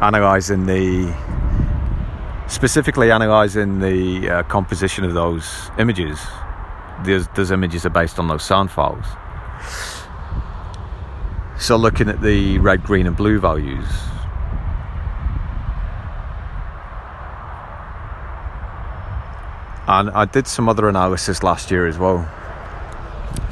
Analyzing 0.00 0.64
the 0.64 1.14
specifically 2.48 3.10
analyzing 3.10 3.80
the 3.80 4.30
uh, 4.30 4.42
composition 4.44 5.04
of 5.04 5.12
those 5.12 5.70
images. 5.78 6.18
Those, 7.04 7.28
those 7.34 7.50
images 7.50 7.84
are 7.84 7.90
based 7.90 8.18
on 8.18 8.28
those 8.28 8.42
sound 8.42 8.70
files. 8.70 9.04
So, 11.58 11.76
looking 11.76 12.08
at 12.08 12.20
the 12.20 12.58
red, 12.58 12.82
green, 12.82 13.06
and 13.06 13.16
blue 13.16 13.38
values, 13.40 13.86
and 19.88 20.10
I 20.10 20.24
did 20.24 20.46
some 20.46 20.68
other 20.68 20.88
analysis 20.88 21.42
last 21.42 21.70
year 21.70 21.86
as 21.86 21.96
well. 21.96 22.28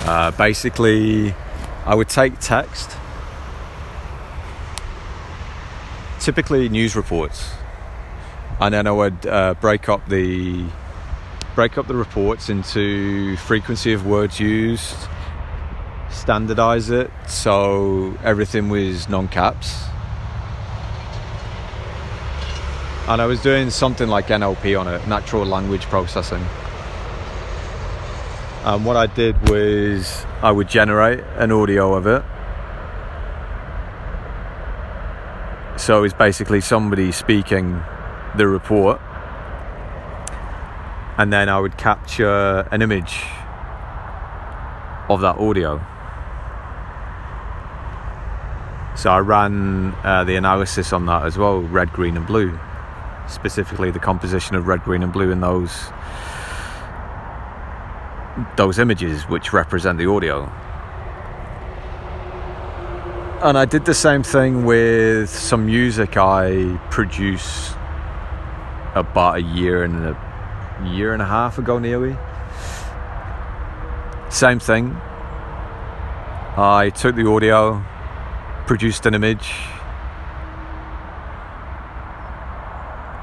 Uh, 0.00 0.32
basically, 0.32 1.34
I 1.86 1.94
would 1.94 2.08
take 2.08 2.38
text, 2.40 2.96
typically 6.20 6.68
news 6.68 6.96
reports, 6.96 7.52
and 8.60 8.74
then 8.74 8.86
I 8.86 8.92
would 8.92 9.26
uh, 9.26 9.54
break 9.60 9.88
up 9.88 10.08
the 10.08 10.66
break 11.54 11.78
up 11.78 11.86
the 11.86 11.94
reports 11.94 12.48
into 12.48 13.36
frequency 13.36 13.92
of 13.92 14.04
words 14.04 14.40
used, 14.40 14.96
standardize 16.14 16.90
it 16.90 17.10
so 17.26 18.16
everything 18.22 18.68
was 18.68 19.08
non-caps 19.08 19.84
and 23.06 23.20
I 23.20 23.26
was 23.26 23.42
doing 23.42 23.68
something 23.68 24.08
like 24.08 24.28
NLP 24.28 24.80
on 24.80 24.88
it, 24.88 25.06
natural 25.06 25.44
language 25.44 25.82
processing. 25.82 26.42
And 28.64 28.86
what 28.86 28.96
I 28.96 29.06
did 29.06 29.50
was 29.50 30.24
I 30.40 30.50
would 30.50 30.68
generate 30.68 31.20
an 31.36 31.52
audio 31.52 31.92
of 31.92 32.06
it. 32.06 32.22
So 35.78 36.02
it's 36.02 36.14
basically 36.14 36.62
somebody 36.62 37.12
speaking 37.12 37.82
the 38.36 38.46
report, 38.46 39.02
and 41.18 41.30
then 41.30 41.50
I 41.50 41.60
would 41.60 41.76
capture 41.76 42.66
an 42.72 42.80
image 42.80 43.22
of 45.10 45.20
that 45.20 45.36
audio. 45.36 45.84
So 49.04 49.10
I 49.10 49.18
ran 49.18 49.94
uh, 50.02 50.24
the 50.24 50.36
analysis 50.36 50.90
on 50.90 51.04
that 51.04 51.26
as 51.26 51.36
well 51.36 51.60
red, 51.60 51.92
green, 51.92 52.16
and 52.16 52.26
blue 52.26 52.58
specifically 53.28 53.90
the 53.90 53.98
composition 53.98 54.56
of 54.56 54.66
red, 54.66 54.82
green, 54.82 55.02
and 55.02 55.12
blue 55.12 55.30
in 55.30 55.40
those 55.40 55.92
those 58.56 58.78
images 58.78 59.24
which 59.24 59.52
represent 59.52 59.98
the 59.98 60.08
audio. 60.08 60.44
And 63.42 63.58
I 63.58 63.66
did 63.66 63.84
the 63.84 63.92
same 63.92 64.22
thing 64.22 64.64
with 64.64 65.28
some 65.28 65.66
music 65.66 66.16
I 66.16 66.80
produced 66.90 67.76
about 68.94 69.36
a 69.36 69.42
year 69.42 69.84
and 69.84 70.16
a 70.16 70.88
year 70.94 71.12
and 71.12 71.20
a 71.20 71.26
half 71.26 71.58
ago 71.58 71.78
nearly. 71.78 72.16
Same 74.30 74.58
thing. 74.58 74.96
I 76.56 76.90
took 76.96 77.16
the 77.16 77.28
audio, 77.28 77.84
produced 78.66 79.04
an 79.06 79.14
image, 79.14 79.52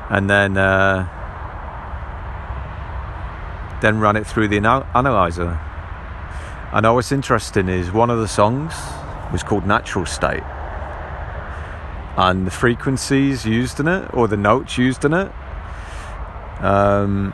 and 0.09 0.29
then 0.29 0.57
uh, 0.57 1.07
then 3.81 3.99
run 3.99 4.15
it 4.15 4.27
through 4.27 4.47
the 4.47 4.57
anal- 4.57 4.85
analyzer. 4.93 5.59
I 6.73 6.79
know 6.79 6.93
what's 6.93 7.11
interesting 7.11 7.67
is 7.69 7.91
one 7.91 8.09
of 8.09 8.19
the 8.19 8.27
songs 8.27 8.73
was 9.31 9.43
called 9.43 9.65
Natural 9.65 10.05
State, 10.05 10.43
and 12.17 12.45
the 12.45 12.51
frequencies 12.51 13.45
used 13.45 13.79
in 13.79 13.87
it 13.87 14.13
or 14.13 14.27
the 14.27 14.37
notes 14.37 14.77
used 14.77 15.03
in 15.05 15.13
it 15.13 15.31
um, 16.59 17.33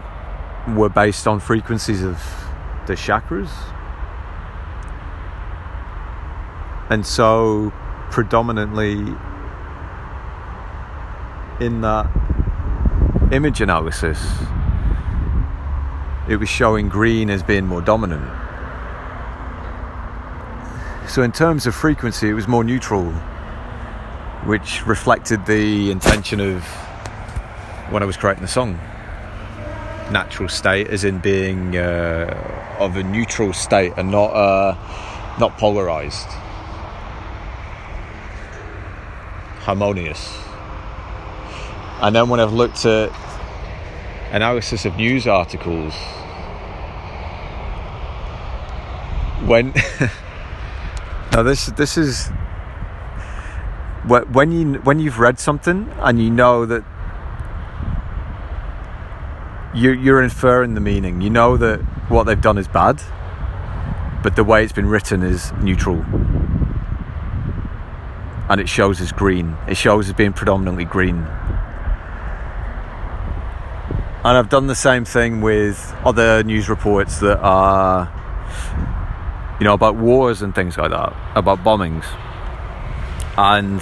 were 0.75 0.89
based 0.89 1.27
on 1.27 1.39
frequencies 1.39 2.03
of 2.03 2.23
the 2.87 2.93
chakras, 2.93 3.49
and 6.89 7.05
so 7.05 7.73
predominantly 8.11 9.15
in 11.59 11.81
that 11.81 12.09
image 13.31 13.61
analysis, 13.61 14.19
it 16.29 16.37
was 16.37 16.49
showing 16.49 16.89
green 16.89 17.29
as 17.29 17.41
being 17.43 17.65
more 17.65 17.81
dominant. 17.81 18.27
So, 21.07 21.23
in 21.23 21.31
terms 21.31 21.65
of 21.65 21.73
frequency, 21.73 22.29
it 22.29 22.33
was 22.33 22.47
more 22.47 22.63
neutral, 22.63 23.11
which 24.45 24.85
reflected 24.85 25.45
the 25.45 25.89
intention 25.89 26.39
of 26.39 26.63
when 27.89 28.03
I 28.03 28.05
was 28.05 28.17
creating 28.17 28.41
the 28.41 28.49
song. 28.49 28.77
Natural 30.11 30.49
state, 30.49 30.87
as 30.87 31.03
in 31.03 31.19
being 31.19 31.77
uh, 31.77 32.77
of 32.79 32.97
a 32.97 33.03
neutral 33.03 33.53
state 33.53 33.93
and 33.97 34.11
not 34.11 34.27
uh, 34.27 34.75
not 35.39 35.57
polarized, 35.57 36.27
harmonious. 39.67 40.33
And 42.01 42.15
then 42.15 42.29
when 42.29 42.39
I've 42.39 42.53
looked 42.53 42.85
at 42.85 43.11
analysis 44.31 44.85
of 44.85 44.95
news 44.95 45.27
articles, 45.27 45.93
when 49.45 49.73
now 51.33 51.43
this 51.43 51.65
this 51.65 51.97
is 51.97 52.29
when 54.07 54.53
you 54.53 54.75
when 54.87 54.99
you've 54.99 55.19
read 55.19 55.37
something 55.37 55.93
and 55.99 56.23
you 56.23 56.31
know 56.31 56.65
that 56.65 56.85
you, 59.75 59.91
you're 59.91 60.23
inferring 60.23 60.75
the 60.75 60.81
meaning. 60.81 61.19
You 61.19 61.29
know 61.29 61.57
that 61.57 61.81
what 62.09 62.23
they've 62.23 62.39
done 62.39 62.57
is 62.57 62.69
bad, 62.69 63.01
but 64.23 64.37
the 64.37 64.45
way 64.45 64.63
it's 64.63 64.71
been 64.71 64.87
written 64.87 65.23
is 65.23 65.51
neutral. 65.61 66.05
And 68.49 68.61
it 68.61 68.69
shows 68.69 69.01
as 69.01 69.11
green. 69.11 69.57
It 69.67 69.75
shows 69.75 70.07
as 70.07 70.13
being 70.13 70.33
predominantly 70.33 70.85
green. 70.85 71.27
And 74.23 74.35
I've 74.37 74.49
done 74.49 74.67
the 74.67 74.75
same 74.75 75.05
thing 75.05 75.41
with 75.41 75.95
other 76.03 76.43
news 76.43 76.69
reports 76.69 77.19
that 77.19 77.39
are, 77.39 78.11
you 79.59 79.63
know, 79.63 79.73
about 79.73 79.95
wars 79.95 80.41
and 80.41 80.53
things 80.53 80.77
like 80.77 80.91
that, 80.91 81.15
about 81.35 81.63
bombings. 81.63 82.05
And 83.37 83.81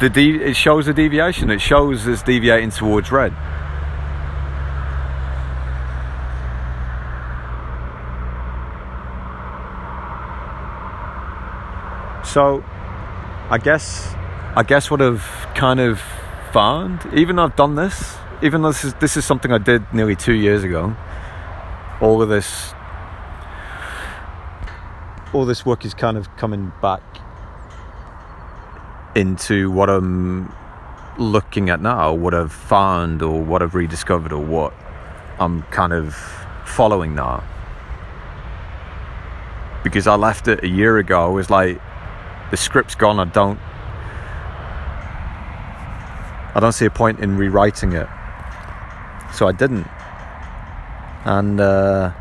the 0.00 0.08
de- 0.08 0.42
it 0.42 0.56
shows 0.56 0.86
a 0.86 0.94
deviation. 0.94 1.50
It 1.50 1.60
shows 1.60 2.06
as 2.06 2.22
deviating 2.22 2.70
towards 2.70 3.10
red. 3.10 3.32
So, 12.32 12.62
I 13.50 13.58
guess, 13.58 14.14
I 14.54 14.62
guess 14.62 14.88
what 14.88 15.02
I've 15.02 15.48
kind 15.56 15.80
of 15.80 16.00
found, 16.52 17.04
even 17.12 17.34
though 17.34 17.42
I've 17.42 17.56
done 17.56 17.74
this, 17.74 18.14
even 18.40 18.62
though 18.62 18.70
this 18.70 18.84
is 18.84 18.94
this 18.94 19.16
is 19.16 19.24
something 19.24 19.50
I 19.50 19.58
did 19.58 19.82
nearly 19.92 20.14
two 20.14 20.34
years 20.34 20.62
ago, 20.62 20.94
all 22.00 22.22
of 22.22 22.28
this, 22.28 22.72
all 25.32 25.44
this 25.44 25.66
work 25.66 25.84
is 25.84 25.92
kind 25.92 26.16
of 26.16 26.36
coming 26.36 26.72
back 26.80 27.02
into 29.16 29.68
what 29.72 29.90
I'm 29.90 30.54
looking 31.18 31.68
at 31.68 31.80
now, 31.80 32.14
what 32.14 32.32
I've 32.32 32.52
found, 32.52 33.22
or 33.22 33.42
what 33.42 33.60
I've 33.60 33.74
rediscovered, 33.74 34.32
or 34.32 34.40
what 34.40 34.72
I'm 35.40 35.62
kind 35.72 35.92
of 35.92 36.14
following 36.64 37.16
now. 37.16 37.42
Because 39.82 40.06
I 40.06 40.14
left 40.14 40.46
it 40.46 40.62
a 40.62 40.68
year 40.68 40.98
ago, 40.98 41.24
I 41.24 41.28
was 41.28 41.50
like, 41.50 41.80
the 42.50 42.56
script's 42.56 42.94
gone. 42.94 43.20
I 43.20 43.24
don't. 43.26 43.58
I 46.52 46.58
don't 46.60 46.72
see 46.72 46.84
a 46.84 46.90
point 46.90 47.20
in 47.20 47.36
rewriting 47.36 47.92
it, 47.92 48.08
so 49.32 49.46
I 49.46 49.52
didn't. 49.52 49.86
And 51.24 51.60
uh, 51.60 52.12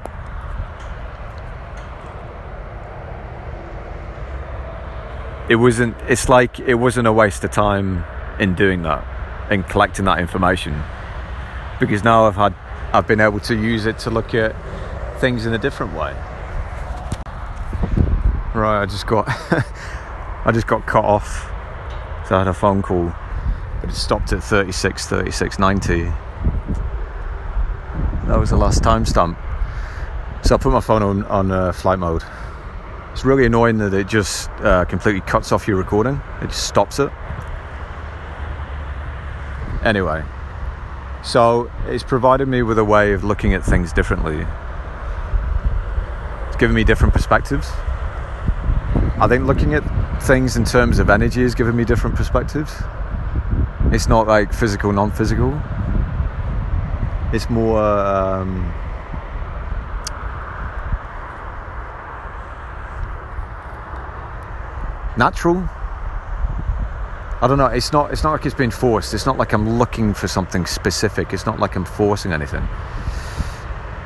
it 5.50 5.56
wasn't. 5.56 5.96
It's 6.08 6.30
like 6.30 6.60
it 6.60 6.76
wasn't 6.76 7.08
a 7.08 7.14
waste 7.14 7.44
of 7.44 7.52
time 7.52 8.04
in 8.40 8.54
doing 8.54 8.84
that, 8.84 9.04
in 9.52 9.64
collecting 9.64 10.06
that 10.06 10.20
information, 10.20 10.80
because 11.80 12.04
now 12.04 12.26
I've 12.26 12.36
had, 12.36 12.54
I've 12.94 13.08
been 13.08 13.20
able 13.20 13.40
to 13.42 13.56
use 13.56 13.88
it 13.88 13.98
to 14.00 14.12
look 14.12 14.36
at 14.36 14.56
things 15.20 15.48
in 15.48 15.54
a 15.54 15.58
different 15.58 15.94
way. 15.94 16.14
Right, 18.54 18.82
I 18.82 18.86
just 18.86 19.08
got 19.08 19.28
I 20.50 20.52
just 20.52 20.66
got 20.66 20.88
cut 20.88 21.06
off. 21.06 21.44
So 22.28 22.36
I 22.36 22.40
had 22.40 22.48
a 22.48 22.56
phone 22.56 22.82
call, 22.82 23.14
but 23.82 23.92
it 23.92 23.94
stopped 23.94 24.34
at 24.34 24.44
36, 24.44 25.06
36, 25.06 25.60
90. 25.60 26.06
That 28.26 28.40
was 28.40 28.50
the 28.50 28.58
last 28.58 28.82
timestamp. 28.82 29.38
So 30.44 30.56
I 30.56 30.58
put 30.58 30.74
my 30.74 30.82
phone 30.82 31.04
on, 31.04 31.24
on 31.26 31.52
uh, 31.52 31.72
flight 31.72 32.00
mode. 32.00 32.24
It's 33.12 33.24
really 33.24 33.46
annoying 33.46 33.78
that 33.78 33.94
it 33.94 34.08
just 34.08 34.50
uh, 34.62 34.86
completely 34.86 35.22
cuts 35.22 35.52
off 35.52 35.68
your 35.68 35.78
recording, 35.78 36.20
it 36.42 36.48
just 36.48 36.68
stops 36.68 36.98
it. 36.98 37.12
Anyway, 39.84 40.24
so 41.24 41.70
it's 41.86 42.04
provided 42.04 42.48
me 42.48 42.64
with 42.64 42.80
a 42.80 42.86
way 42.86 43.14
of 43.14 43.24
looking 43.24 43.54
at 43.54 43.64
things 43.64 43.94
differently. 43.94 44.48
It's 46.48 46.58
given 46.58 46.76
me 46.76 46.84
different 46.84 47.14
perspectives. 47.14 47.70
I 49.22 49.28
think 49.28 49.46
looking 49.46 49.76
at 49.76 49.84
things 50.22 50.58
in 50.58 50.66
terms 50.66 51.00
of 51.00 51.10
energy 51.10 51.42
has 51.42 51.56
given 51.56 51.76
me 51.76 51.86
different 51.86 52.16
perspectives. 52.16 52.74
It's 53.92 54.08
not 54.08 54.28
like 54.28 54.54
physical, 54.54 54.92
non 54.92 55.12
physical. 55.12 55.60
It's 57.34 57.50
more. 57.50 57.82
Um, 57.82 58.74
natural 65.18 65.68
I 67.42 67.48
don't 67.48 67.58
know. 67.58 67.68
It's 67.68 67.94
not. 67.94 68.12
It's 68.12 68.22
not 68.22 68.32
like 68.34 68.46
it's 68.46 68.56
been 68.56 68.72
forced. 68.72 69.14
It's 69.14 69.26
not 69.26 69.38
like 69.38 69.54
I'm 69.54 69.78
looking 69.78 70.14
for 70.14 70.28
something 70.28 70.66
specific. 70.66 71.32
It's 71.32 71.46
not 71.46 71.58
like 71.58 71.78
I'm 71.78 71.86
forcing 71.86 72.34
anything. 72.34 72.68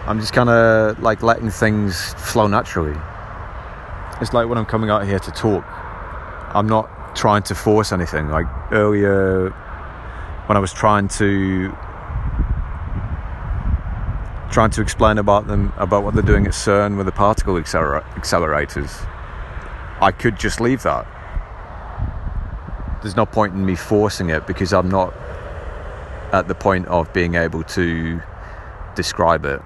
I'm 0.05 0.19
just 0.19 0.33
kind 0.33 0.49
of 0.49 1.01
like 1.01 1.23
letting 1.23 1.49
things 1.49 2.13
flow 2.13 2.45
naturally. 2.45 2.95
It's 4.21 4.33
like 4.33 4.47
when 4.47 4.59
I'm 4.59 4.67
coming 4.67 4.91
out 4.91 5.07
here 5.07 5.17
to 5.17 5.31
talk. 5.31 5.65
I'm 6.53 6.67
not 6.67 7.15
trying 7.15 7.43
to 7.43 7.55
force 7.55 7.91
anything. 7.91 8.29
Like 8.29 8.45
earlier, 8.71 9.49
when 10.45 10.57
I 10.57 10.59
was 10.59 10.73
trying 10.73 11.07
to 11.09 11.75
trying 14.51 14.69
to 14.69 14.81
explain 14.81 15.17
about 15.17 15.47
them 15.47 15.73
about 15.77 16.03
what 16.03 16.13
they're 16.13 16.21
doing 16.21 16.45
at 16.45 16.53
CERN 16.53 16.95
with 16.95 17.07
the 17.07 17.11
particle 17.11 17.55
acceler- 17.55 18.03
accelerators, 18.13 19.07
I 19.99 20.11
could 20.11 20.37
just 20.37 20.61
leave 20.61 20.83
that. 20.83 21.07
There's 23.01 23.15
no 23.15 23.25
point 23.25 23.53
in 23.53 23.65
me 23.65 23.75
forcing 23.75 24.29
it 24.29 24.45
because 24.45 24.71
I'm 24.73 24.89
not 24.89 25.13
at 26.31 26.47
the 26.47 26.55
point 26.55 26.87
of 26.87 27.11
being 27.13 27.35
able 27.35 27.63
to 27.63 28.21
describe 28.95 29.45
it 29.45 29.61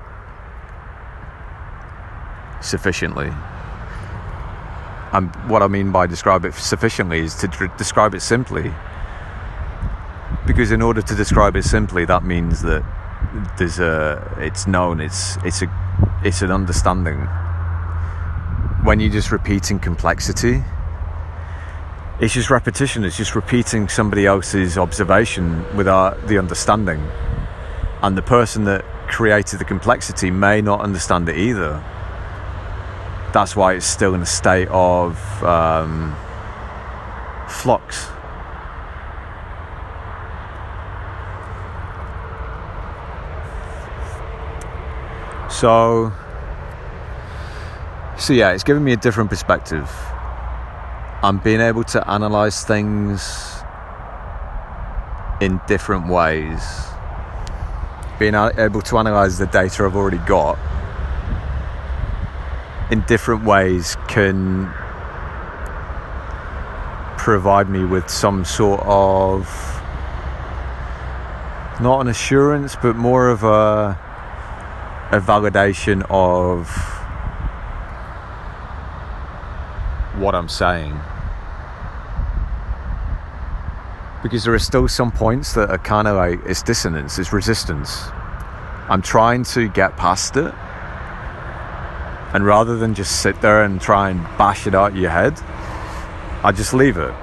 sufficiently. 2.62 3.32
And 5.14 5.34
what 5.49 5.62
I 5.62 5.68
mean 5.68 5.91
by 5.91 6.05
describe 6.05 6.43
it 6.45 6.53
sufficiently 6.53 7.20
is 7.20 7.36
to 7.36 7.47
d- 7.47 7.68
describe 7.78 8.14
it 8.14 8.22
simply. 8.22 8.74
Because 10.45 10.72
in 10.72 10.82
order 10.82 11.01
to 11.01 11.16
describe 11.16 11.55
it 11.55 11.64
simply, 11.64 12.05
that 12.05 12.24
means 12.24 12.62
that 12.64 12.84
there's 13.58 13.80
a, 13.80 14.36
it's 14.39 14.68
known, 14.68 14.99
it's 14.99 15.38
it's 15.45 15.62
a, 15.62 16.20
it's 16.24 16.41
an 16.41 16.51
understanding. 16.51 17.20
When 18.84 18.99
you're 18.99 19.12
just 19.12 19.32
repeating 19.32 19.80
complexity, 19.80 20.64
it's 22.20 22.34
just 22.34 22.49
repetition. 22.49 23.03
It's 23.03 23.18
just 23.18 23.36
repeating 23.36 23.88
somebody 23.88 24.26
else's 24.26 24.78
observation 24.78 25.66
without 25.76 26.28
the 26.28 26.38
understanding, 26.38 27.01
and 28.01 28.18
the 28.18 28.22
person 28.22 28.66
that 28.66 28.84
created 29.08 29.60
the 29.60 29.66
complexity 29.66 30.32
may 30.32 30.62
not 30.62 30.82
understand 30.82 31.30
it 31.30 31.38
either 31.38 31.82
that's 33.34 33.55
why 33.55 33.73
it's 33.73 33.86
still 33.86 34.13
in 34.13 34.21
a 34.21 34.25
state 34.25 34.67
of 34.69 35.43
um, 35.43 36.15
flux. 37.47 38.07
So, 45.49 46.11
so 48.17 48.34
yeah, 48.34 48.51
it's 48.51 48.63
given 48.63 48.84
me 48.84 48.93
a 48.93 48.97
different 48.97 49.30
perspective. 49.30 49.89
I'm 51.23 51.39
being 51.39 51.61
able 51.61 51.84
to 51.86 52.09
analyze 52.09 52.63
things 52.63 53.55
in 55.41 55.59
different 55.67 56.07
ways. 56.07 56.61
Being 58.19 58.36
able 58.36 58.82
to 58.84 58.97
analyze 58.97 59.38
the 59.38 59.47
data 59.47 59.84
I've 59.84 59.95
already 59.95 60.19
got 60.19 60.57
in 62.90 63.02
different 63.02 63.44
ways 63.44 63.98
can 64.08 64.72
provide 67.18 67.70
me 67.70 67.84
with 67.84 68.10
some 68.10 68.46
sort 68.46 68.80
of 68.86 69.46
not 71.82 72.00
an 72.00 72.08
assurance 72.08 72.76
but 72.82 72.96
more 72.96 73.28
of 73.28 73.44
a 73.44 74.00
a 75.12 75.20
validation 75.20 76.06
of 76.10 76.68
what 80.20 80.36
I'm 80.36 80.50
saying. 80.50 81.00
Because 84.24 84.44
there 84.44 84.54
are 84.54 84.60
still 84.60 84.88
some 84.88 85.12
points 85.12 85.54
that 85.54 85.70
are 85.70 85.78
kind 85.78 86.08
of 86.08 86.16
like 86.16 86.40
it's 86.46 86.62
dissonance 86.62 87.20
it's 87.20 87.32
resistance. 87.32 88.04
I'm 88.90 89.02
trying 89.02 89.44
to 89.46 89.68
get 89.68 89.96
past 89.98 90.38
it 90.38 90.54
and 92.34 92.45
rather 92.45 92.78
than 92.78 92.93
just 92.93 93.21
sit 93.21 93.39
there 93.41 93.63
and 93.63 93.80
try 93.80 94.09
and 94.09 94.21
bash 94.38 94.67
it 94.67 94.75
out 94.75 94.91
of 94.91 94.97
your 94.97 95.11
head, 95.11 95.39
I 96.43 96.51
just 96.51 96.73
leave 96.73 96.97
it. 96.97 97.13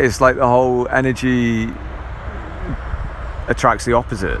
It's 0.00 0.20
like 0.20 0.36
the 0.36 0.46
whole 0.46 0.88
energy 0.88 1.68
attracts 3.48 3.84
the 3.84 3.92
opposite. 3.92 4.40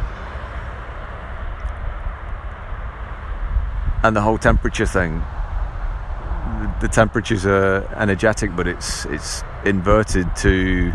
And 4.02 4.16
the 4.16 4.22
whole 4.22 4.38
temperature 4.38 4.86
thing. 4.86 5.22
The 6.80 6.88
temperatures 6.88 7.44
are 7.44 7.86
energetic, 7.94 8.56
but 8.56 8.66
it's 8.66 9.04
it's 9.06 9.44
inverted 9.66 10.34
to 10.36 10.92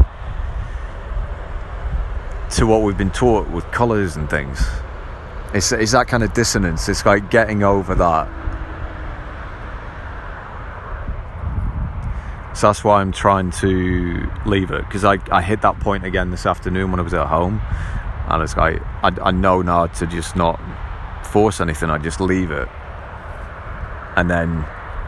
to 2.51 2.65
what 2.65 2.81
we've 2.81 2.97
been 2.97 3.11
taught 3.11 3.49
with 3.49 3.65
colours 3.71 4.15
and 4.15 4.29
things. 4.29 4.61
It's, 5.53 5.71
it's 5.71 5.93
that 5.93 6.07
kind 6.07 6.23
of 6.23 6.33
dissonance. 6.33 6.87
It's 6.89 7.05
like 7.05 7.31
getting 7.31 7.63
over 7.63 7.95
that. 7.95 8.27
So 12.55 12.67
that's 12.67 12.83
why 12.83 13.01
I'm 13.01 13.11
trying 13.11 13.51
to 13.51 14.29
leave 14.45 14.71
it 14.71 14.85
because 14.85 15.03
I, 15.03 15.17
I 15.29 15.41
hit 15.41 15.61
that 15.63 15.79
point 15.81 16.05
again 16.05 16.31
this 16.31 16.45
afternoon 16.45 16.91
when 16.91 17.01
I 17.01 17.03
was 17.03 17.13
at 17.13 17.27
home, 17.27 17.61
and 18.29 18.41
it's 18.41 18.55
like 18.55 18.81
I, 19.03 19.11
I 19.21 19.31
know 19.31 19.61
now 19.61 19.87
to 19.87 20.07
just 20.07 20.37
not 20.37 20.57
force 21.25 21.59
anything. 21.59 21.89
I 21.89 21.97
just 21.97 22.21
leave 22.21 22.51
it, 22.51 22.69
and 24.15 24.31
then 24.31 24.63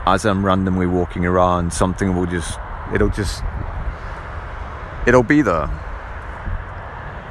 as 0.06 0.26
I'm 0.26 0.46
randomly 0.46 0.88
walking 0.88 1.26
around, 1.26 1.72
something 1.72 2.18
will 2.18 2.26
just 2.26 2.60
it'll 2.94 3.08
just 3.08 3.42
it'll 5.06 5.24
be 5.24 5.42
there 5.42 5.70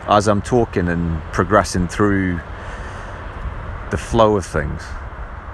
as 0.08 0.28
I'm 0.28 0.42
talking 0.42 0.88
and 0.88 1.20
progressing 1.32 1.88
through 1.88 2.40
the 3.90 3.96
flow 3.96 4.36
of 4.36 4.46
things, 4.46 4.82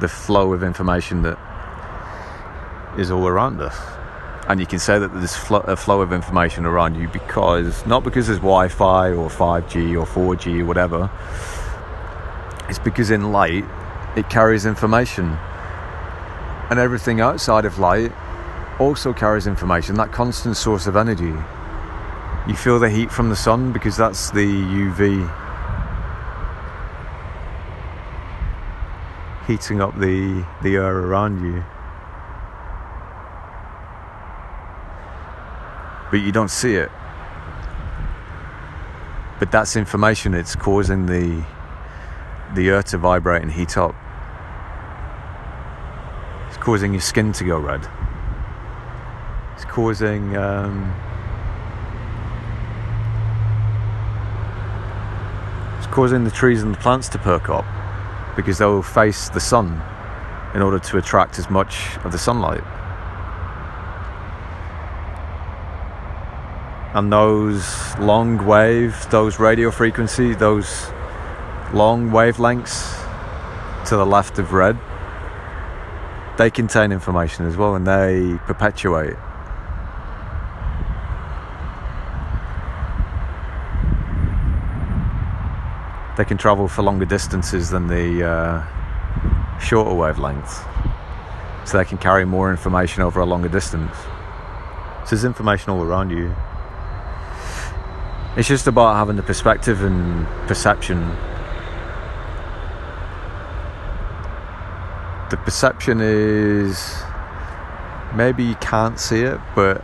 the 0.01 0.09
flow 0.09 0.53
of 0.53 0.63
information 0.63 1.23
that 1.23 1.39
is 2.99 3.11
all 3.11 3.27
around 3.27 3.61
us. 3.61 3.79
And 4.49 4.61
you 4.61 4.67
can 4.67 4.79
say 4.79 4.99
that 4.99 5.09
there's 5.15 5.37
a 5.51 5.77
flow 5.77 6.01
of 6.03 6.13
information 6.13 6.67
around 6.67 6.97
you 6.97 7.09
because, 7.09 7.87
not 7.87 8.05
because 8.05 8.27
there's 8.27 8.41
Wi 8.41 8.69
Fi 8.69 9.13
or 9.13 9.31
5G 9.31 9.99
or 9.99 10.05
4G 10.05 10.61
or 10.61 10.65
whatever, 10.67 11.11
it's 12.69 12.79
because 12.79 13.11
in 13.11 13.33
light 13.33 13.65
it 14.17 14.29
carries 14.29 14.67
information. 14.67 15.39
And 16.71 16.79
everything 16.79 17.21
outside 17.21 17.65
of 17.65 17.79
light 17.79 18.13
also 18.79 19.13
carries 19.13 19.47
information, 19.47 19.95
that 19.97 20.13
constant 20.13 20.57
source 20.57 20.87
of 20.87 20.97
energy. 20.97 21.35
You 22.49 22.57
feel 22.57 22.81
the 22.81 22.91
heat 22.91 23.13
from 23.13 23.29
the 23.29 23.37
sun 23.37 23.73
because 23.73 23.97
that's 23.97 24.31
the 24.31 24.45
UV 24.45 25.43
heating 29.47 29.81
up 29.81 29.99
the, 29.99 30.45
the 30.63 30.77
air 30.77 30.99
around 30.99 31.45
you. 31.45 31.65
But 36.11 36.21
you 36.21 36.33
don't 36.33 36.51
see 36.51 36.75
it. 36.75 36.91
But 39.39 39.51
that's 39.51 39.77
information, 39.77 40.35
it's 40.35 40.55
causing 40.55 41.07
the 41.07 41.45
the 42.55 42.69
earth 42.69 42.87
to 42.87 42.99
vibrate 42.99 43.41
and 43.41 43.51
heat 43.51 43.79
up. 43.79 43.95
It's 46.49 46.59
causing 46.59 46.93
your 46.93 47.01
skin 47.01 47.33
to 47.33 47.45
go 47.45 47.59
red. 47.59 47.89
It's 49.55 49.65
causing 49.65 50.37
um, 50.37 50.95
causing 55.93 56.25
the 56.25 56.31
trees 56.31 56.63
and 56.63 56.75
the 56.75 56.79
plants 56.79 57.09
to 57.11 57.19
perk 57.19 57.51
up 57.51 57.67
because 58.35 58.59
they 58.59 58.65
will 58.65 58.83
face 58.83 59.29
the 59.29 59.39
sun 59.39 59.81
in 60.55 60.63
order 60.63 60.79
to 60.79 60.97
attract 60.97 61.39
as 61.39 61.51
much 61.51 61.97
of 61.99 62.11
the 62.13 62.19
sunlight. 62.19 62.65
And 66.95 67.13
those 67.13 67.97
long 67.99 68.45
waves, 68.47 69.07
those 69.07 69.39
radio 69.39 69.71
frequencies, 69.71 70.39
those 70.39 70.91
long 71.73 72.11
wavelengths 72.11 72.99
to 73.87 73.97
the 73.97 74.07
left 74.07 74.39
of 74.39 74.53
red, 74.53 74.79
they 76.39 76.51
contain 76.51 76.91
information 76.91 77.47
as 77.47 77.57
well 77.57 77.75
and 77.75 77.87
they 77.87 78.39
perpetuate. 78.47 79.17
They 86.17 86.25
can 86.25 86.37
travel 86.37 86.69
for 86.69 86.83
longer 86.83 87.07
distances 87.07 87.71
than 87.71 87.87
the 87.87 88.29
uh, 88.29 89.59
shorter 89.59 89.91
wavelengths, 89.91 90.63
so 91.67 91.79
they 91.79 91.85
can 91.85 91.99
carry 91.99 92.25
more 92.25 92.51
information 92.51 93.03
over 93.03 93.21
a 93.21 93.27
longer 93.27 93.49
distance. 93.49 93.97
So 95.05 95.11
there's 95.11 95.25
information 95.25 95.71
all 95.71 95.83
around 95.83 96.11
you. 96.11 96.35
It's 98.37 98.49
just 98.49 98.67
about 98.67 98.97
having 98.97 99.17
the 99.17 99.23
perspective 99.23 99.83
and 99.83 100.27
perception 100.47 101.17
the 105.33 105.39
perception 105.39 106.03
is 106.03 107.03
maybe 108.15 108.45
you 108.45 108.55
can't 108.57 109.01
see 109.01 109.23
it, 109.23 109.41
but 109.55 109.83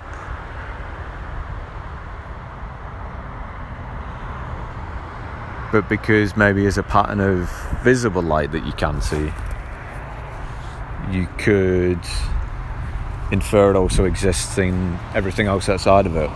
but 5.70 5.88
because 5.88 6.36
maybe 6.36 6.62
there's 6.62 6.78
a 6.78 6.82
pattern 6.82 7.20
of 7.20 7.50
visible 7.82 8.22
light 8.22 8.52
that 8.52 8.64
you 8.64 8.72
can 8.72 9.00
see, 9.02 9.32
you 11.10 11.26
could 11.38 12.00
infer 13.30 13.70
it 13.70 13.76
also 13.76 14.04
exists 14.04 14.56
in 14.56 14.98
everything 15.14 15.46
else 15.46 15.68
outside 15.68 16.06
of 16.06 16.16
it. 16.16 16.30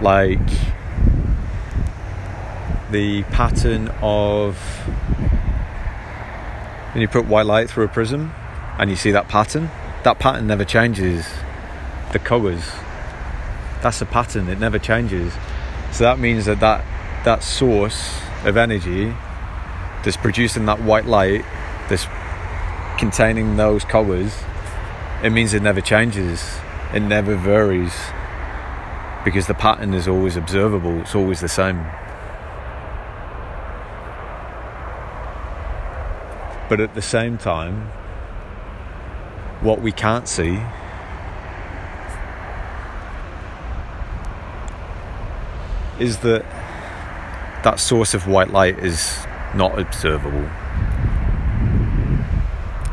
Like 0.00 0.38
the 2.90 3.24
pattern 3.24 3.88
of 4.00 4.56
when 6.92 7.02
you 7.02 7.08
put 7.08 7.26
white 7.26 7.46
light 7.46 7.68
through 7.68 7.84
a 7.84 7.88
prism 7.88 8.32
and 8.78 8.88
you 8.90 8.96
see 8.96 9.10
that 9.10 9.28
pattern, 9.28 9.70
that 10.04 10.18
pattern 10.18 10.46
never 10.46 10.64
changes. 10.64 11.26
The 12.12 12.18
colours, 12.18 12.62
that's 13.82 14.00
a 14.00 14.06
pattern, 14.06 14.48
it 14.48 14.58
never 14.58 14.78
changes. 14.78 15.32
So 15.92 16.04
that 16.04 16.18
means 16.18 16.46
that 16.46 16.60
that, 16.60 16.84
that 17.24 17.42
source 17.42 18.20
of 18.44 18.56
energy 18.56 19.14
that's 20.04 20.16
producing 20.16 20.66
that 20.66 20.82
white 20.82 21.06
light, 21.06 21.44
that's 21.88 22.06
containing 22.98 23.56
those 23.56 23.84
colours, 23.84 24.42
it 25.22 25.30
means 25.30 25.54
it 25.54 25.62
never 25.62 25.80
changes, 25.80 26.58
it 26.94 27.00
never 27.00 27.34
varies 27.34 27.92
because 29.24 29.46
the 29.46 29.54
pattern 29.54 29.94
is 29.94 30.06
always 30.06 30.36
observable, 30.36 31.00
it's 31.00 31.14
always 31.14 31.40
the 31.40 31.48
same. 31.48 31.84
But 36.68 36.80
at 36.80 36.94
the 36.94 37.02
same 37.02 37.38
time, 37.38 37.90
what 39.60 39.80
we 39.80 39.90
can't 39.90 40.28
see 40.28 40.60
is 46.00 46.18
that 46.18 46.42
that 47.64 47.80
source 47.80 48.14
of 48.14 48.26
white 48.26 48.50
light 48.50 48.78
is 48.78 49.26
not 49.54 49.78
observable. 49.78 50.48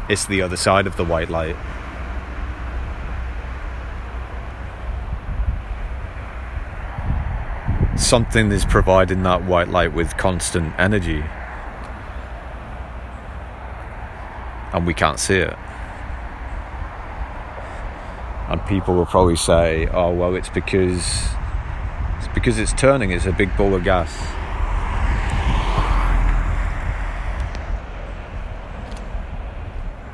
It's 0.09 0.25
the 0.25 0.41
other 0.41 0.57
side 0.57 0.87
of 0.87 0.97
the 0.97 1.05
white 1.05 1.29
light. 1.29 1.55
Something 7.97 8.51
is 8.51 8.65
providing 8.65 9.23
that 9.23 9.43
white 9.43 9.69
light 9.69 9.93
with 9.93 10.17
constant 10.17 10.73
energy. 10.77 11.23
and 14.75 14.85
we 14.85 14.93
can't 14.93 15.19
see 15.19 15.37
it. 15.37 15.57
And 18.49 18.63
people 18.67 18.93
will 18.93 19.05
probably 19.05 19.37
say, 19.37 19.87
"Oh, 19.87 20.11
well, 20.11 20.35
it's 20.35 20.49
because 20.49 21.29
because 22.35 22.59
it's 22.59 22.73
turning. 22.73 23.09
It's 23.09 23.25
a 23.25 23.31
big 23.31 23.57
ball 23.57 23.73
of 23.73 23.83
gas." 23.83 24.11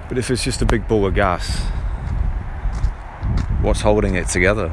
But 0.08 0.18
if 0.18 0.30
it's 0.30 0.44
just 0.44 0.62
a 0.62 0.66
big 0.66 0.88
ball 0.88 1.06
of 1.06 1.14
gas, 1.16 1.62
what's 3.62 3.82
holding 3.82 4.16
it 4.16 4.28
together? 4.28 4.72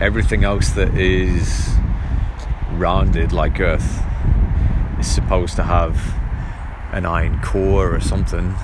Everything 0.00 0.44
else 0.44 0.70
that 0.70 0.94
is 0.94 1.74
rounded 2.74 3.32
like 3.32 3.58
Earth 3.58 4.00
is 5.00 5.08
supposed 5.08 5.56
to 5.56 5.64
have 5.64 6.00
an 6.92 7.04
iron 7.04 7.40
core 7.40 7.92
or 7.92 8.00
something 8.00 8.54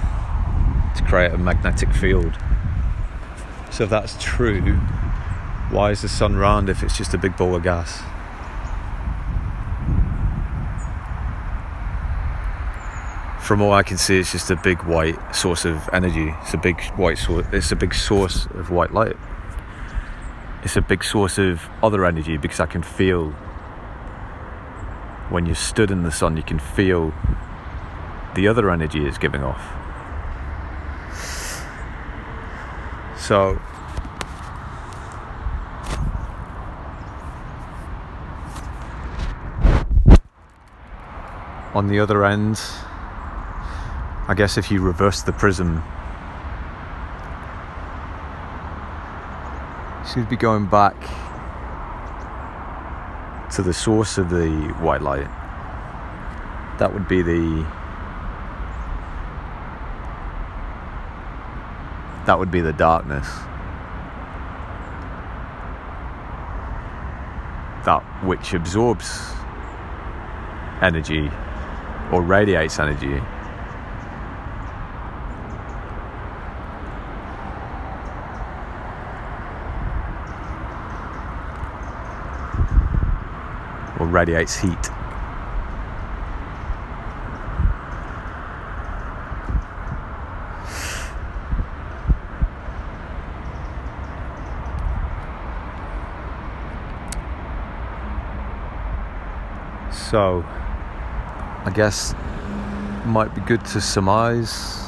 to 0.94 1.02
create 1.02 1.32
a 1.32 1.38
magnetic 1.38 1.92
field. 1.92 2.38
So 3.70 3.82
if 3.82 3.90
that's 3.90 4.16
true, 4.22 4.78
why 5.74 5.90
is 5.90 6.02
the 6.02 6.08
sun 6.08 6.36
round 6.36 6.68
if 6.68 6.84
it's 6.84 6.96
just 6.96 7.12
a 7.14 7.18
big 7.18 7.36
ball 7.36 7.56
of 7.56 7.64
gas? 7.64 8.00
From 13.44 13.60
all 13.60 13.72
I 13.72 13.82
can 13.82 13.98
see, 13.98 14.18
it's 14.18 14.30
just 14.30 14.52
a 14.52 14.56
big 14.56 14.84
white 14.84 15.34
source 15.34 15.64
of 15.64 15.90
energy. 15.92 16.32
It's 16.42 16.54
a 16.54 16.58
big 16.58 16.80
white 16.92 17.18
source. 17.18 17.44
It's 17.52 17.72
a 17.72 17.76
big 17.76 17.92
source 17.92 18.46
of 18.54 18.70
white 18.70 18.94
light. 18.94 19.16
It's 20.62 20.76
a 20.76 20.80
big 20.80 21.02
source 21.02 21.38
of 21.38 21.68
other 21.82 22.06
energy 22.06 22.36
because 22.36 22.60
I 22.60 22.66
can 22.66 22.84
feel 22.84 23.30
when 25.30 25.44
you're 25.44 25.56
stood 25.56 25.90
in 25.90 26.04
the 26.04 26.12
sun, 26.12 26.36
you 26.36 26.44
can 26.44 26.60
feel 26.60 27.12
the 28.36 28.46
other 28.46 28.70
energy 28.70 29.04
is 29.04 29.18
giving 29.18 29.42
off. 29.42 29.62
So 33.18 33.60
on 41.74 41.88
the 41.88 41.98
other 41.98 42.24
end, 42.24 42.60
I 44.28 44.34
guess 44.36 44.56
if 44.56 44.70
you 44.70 44.80
reverse 44.80 45.22
the 45.22 45.32
prism, 45.32 45.82
you 50.02 50.08
should 50.12 50.28
be 50.28 50.36
going 50.36 50.66
back 50.66 50.94
to 53.54 53.62
the 53.62 53.72
source 53.72 54.18
of 54.18 54.30
the 54.30 54.48
white 54.80 55.02
light. 55.02 55.26
That 56.78 56.92
would 56.94 57.08
be 57.08 57.22
the 57.22 57.66
that 62.26 62.38
would 62.38 62.50
be 62.50 62.60
the 62.60 62.72
darkness. 62.72 63.26
That 67.84 68.02
which 68.24 68.54
absorbs 68.54 69.32
energy 70.80 71.30
or 72.14 72.22
radiates 72.22 72.78
energy. 72.78 73.20
Or 83.98 84.06
radiates 84.06 84.60
heat. 84.60 84.78
So, 99.90 100.44
I 101.64 101.70
guess 101.70 102.14
might 103.06 103.34
be 103.34 103.40
good 103.40 103.64
to 103.66 103.80
surmise. 103.80 104.84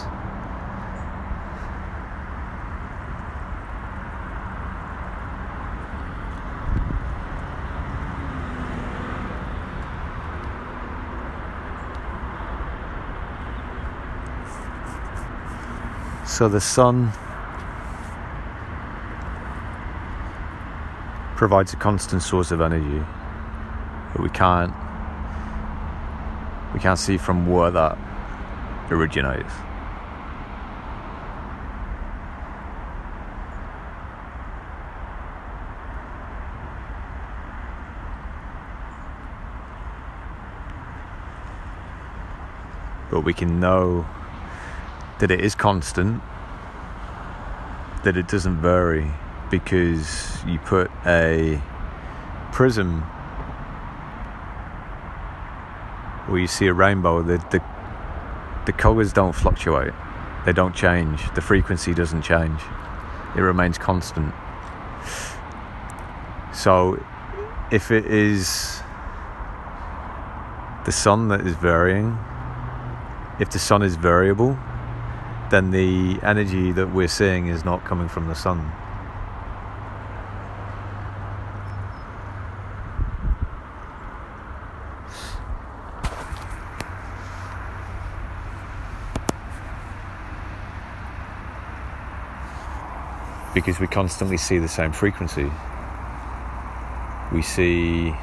So 16.27 16.49
the 16.51 16.61
sun 16.61 17.13
provides 21.37 21.73
a 21.73 21.77
constant 21.77 22.23
source 22.23 22.51
of 22.51 22.61
energy, 22.61 23.03
but 24.13 24.23
we 24.23 24.29
can't 24.29 24.75
we 26.77 26.83
can't 26.83 26.99
see 26.99 27.17
from 27.17 27.47
where 27.51 27.71
that 27.71 27.97
originates. 28.91 29.51
But 43.11 43.23
we 43.23 43.33
can 43.33 43.59
know 43.59 44.07
that 45.21 45.31
it 45.31 45.41
is 45.41 45.55
constant, 45.55 46.21
that 48.05 48.19
it 48.19 48.29
doesn't 48.29 48.57
vary, 48.57 49.11
because 49.51 50.45
you 50.45 50.59
put 50.59 50.91
a 51.07 51.59
prism 52.53 53.07
where 56.27 56.41
you 56.41 56.47
see 56.47 56.67
a 56.67 56.73
rainbow, 56.75 57.23
the, 57.23 57.39
the, 57.51 57.63
the 58.67 58.73
colours 58.73 59.13
don't 59.13 59.35
fluctuate, 59.35 59.93
they 60.45 60.53
don't 60.53 60.75
change, 60.75 61.23
the 61.35 61.41
frequency 61.41 61.95
doesn't 61.95 62.23
change, 62.23 62.61
it 63.37 63.41
remains 63.41 63.79
constant. 63.79 64.35
So, 66.53 67.03
if 67.71 67.91
it 67.91 68.07
is 68.07 68.81
the 70.85 70.93
sun 70.93 71.29
that 71.29 71.41
is 71.47 71.55
varying, 71.57 72.19
if 73.39 73.51
the 73.51 73.59
sun 73.59 73.83
is 73.83 73.97
variable, 73.97 74.59
then 75.51 75.71
the 75.71 76.19
energy 76.23 76.73
that 76.73 76.93
we're 76.93 77.09
seeing 77.09 77.49
is 77.49 77.65
not 77.65 77.85
coming 77.85 78.09
from 78.09 78.29
the 78.29 78.35
sun. 78.35 78.73
Because 93.57 93.81
we 93.81 93.87
constantly 93.87 94.37
see 94.37 94.59
the 94.59 94.69
same 94.69 94.93
frequency. 94.93 95.51
We 97.33 97.41
see 97.41 98.15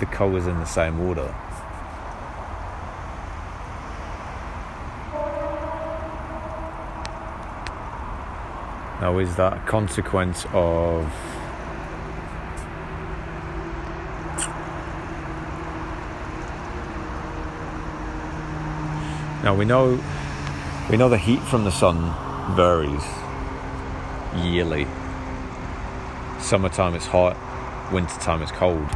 the 0.00 0.06
colours 0.06 0.48
in 0.48 0.58
the 0.58 0.64
same 0.64 0.98
order. 0.98 1.32
Now, 9.00 9.16
is 9.20 9.36
that 9.36 9.52
a 9.52 9.60
consequence 9.60 10.46
of 10.52 11.04
now 19.44 19.54
we 19.54 19.64
know 19.64 20.02
we 20.90 20.96
know 20.96 21.10
the 21.10 21.18
heat 21.18 21.40
from 21.40 21.64
the 21.64 21.70
sun 21.70 22.14
varies 22.56 23.04
yearly. 24.36 24.86
Summertime 26.40 26.94
it's 26.94 27.04
hot, 27.04 27.36
wintertime 27.92 28.40
it's 28.40 28.52
cold. 28.52 28.88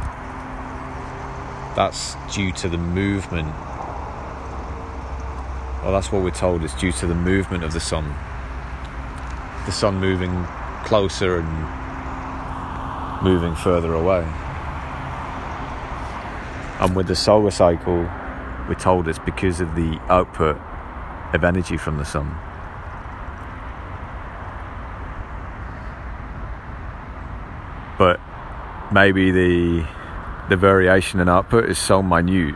That's 1.75 2.15
due 2.33 2.51
to 2.53 2.67
the 2.67 2.79
movement. 2.79 3.53
Well, 5.83 5.91
that's 5.91 6.11
what 6.11 6.23
we're 6.23 6.31
told. 6.31 6.63
It's 6.63 6.73
due 6.73 6.91
to 6.93 7.05
the 7.05 7.13
movement 7.13 7.63
of 7.63 7.73
the 7.73 7.79
sun. 7.79 8.15
The 9.67 9.71
sun 9.71 9.99
moving 9.99 10.47
closer 10.85 11.37
and 11.37 13.23
moving 13.23 13.53
further 13.53 13.93
away. 13.93 14.23
And 16.79 16.95
with 16.95 17.05
the 17.07 17.15
solar 17.15 17.51
cycle, 17.51 18.09
we're 18.67 18.79
told 18.79 19.07
it's 19.07 19.19
because 19.19 19.61
of 19.61 19.75
the 19.75 19.99
output 20.09 20.59
of 21.33 21.43
energy 21.43 21.77
from 21.77 21.97
the 21.97 22.05
sun. 22.05 22.35
But 27.97 28.19
maybe 28.91 29.31
the 29.31 29.85
the 30.49 30.57
variation 30.57 31.19
in 31.19 31.29
output 31.29 31.69
is 31.69 31.77
so 31.77 32.03
minute 32.03 32.55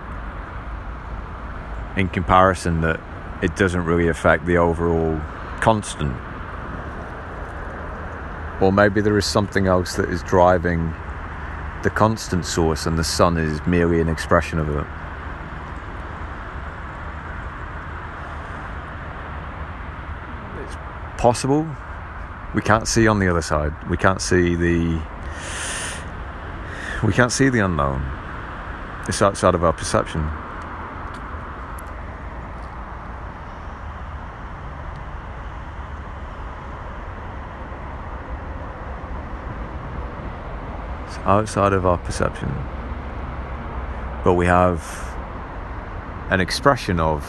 in 1.95 2.09
comparison 2.09 2.81
that 2.81 2.99
it 3.41 3.55
doesn't 3.55 3.85
really 3.85 4.07
affect 4.07 4.45
the 4.45 4.57
overall 4.57 5.19
constant. 5.61 6.15
Or 8.61 8.71
maybe 8.71 9.01
there 9.01 9.17
is 9.17 9.25
something 9.25 9.67
else 9.67 9.95
that 9.95 10.09
is 10.09 10.21
driving 10.23 10.93
the 11.83 11.89
constant 11.89 12.45
source 12.45 12.85
and 12.85 12.97
the 12.97 13.03
sun 13.03 13.37
is 13.37 13.65
merely 13.65 14.01
an 14.01 14.09
expression 14.09 14.59
of 14.59 14.69
it. 14.69 14.85
Possible. 21.17 21.67
We 22.53 22.61
can't 22.61 22.87
see 22.87 23.07
on 23.07 23.19
the 23.19 23.27
other 23.27 23.41
side. 23.41 23.73
We 23.89 23.97
can't 23.97 24.21
see 24.21 24.55
the. 24.55 25.01
We 27.03 27.13
can't 27.13 27.31
see 27.31 27.49
the 27.49 27.59
unknown. 27.59 28.01
It's 29.07 29.21
outside 29.21 29.55
of 29.55 29.63
our 29.63 29.73
perception. 29.73 30.21
It's 41.07 41.17
outside 41.25 41.73
of 41.73 41.85
our 41.85 41.97
perception. 41.97 42.51
But 44.23 44.33
we 44.33 44.45
have 44.45 44.81
an 46.29 46.41
expression 46.41 46.99
of 46.99 47.23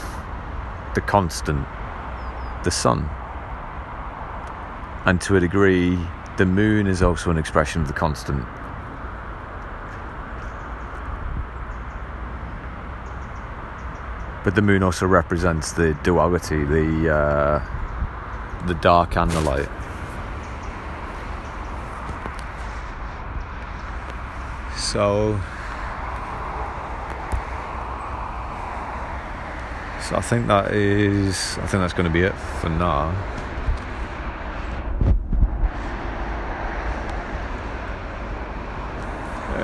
the 0.94 1.00
constant, 1.00 1.66
the 2.64 2.70
sun. 2.70 3.08
And 5.08 5.18
to 5.22 5.36
a 5.36 5.40
degree, 5.40 5.98
the 6.36 6.44
moon 6.44 6.86
is 6.86 7.02
also 7.02 7.30
an 7.30 7.38
expression 7.38 7.80
of 7.80 7.88
the 7.88 7.94
constant. 7.94 8.44
but 14.44 14.54
the 14.54 14.62
moon 14.62 14.82
also 14.82 15.06
represents 15.06 15.72
the 15.72 15.92
duality, 16.02 16.64
the 16.64 17.14
uh, 17.14 18.66
the 18.66 18.72
dark 18.76 19.14
and 19.16 19.30
the 19.30 19.40
light. 19.42 19.68
So, 24.74 25.38
so 30.00 30.16
I 30.16 30.22
think 30.22 30.46
that 30.46 30.72
is. 30.72 31.58
I 31.58 31.66
think 31.66 31.82
that's 31.82 31.92
going 31.92 32.06
to 32.06 32.10
be 32.10 32.22
it 32.22 32.34
for 32.60 32.70
now. 32.70 33.37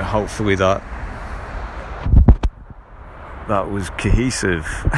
Hopefully 0.02 0.54
that 0.56 0.82
that 3.48 3.70
was 3.70 3.90
cohesive. 3.90 4.66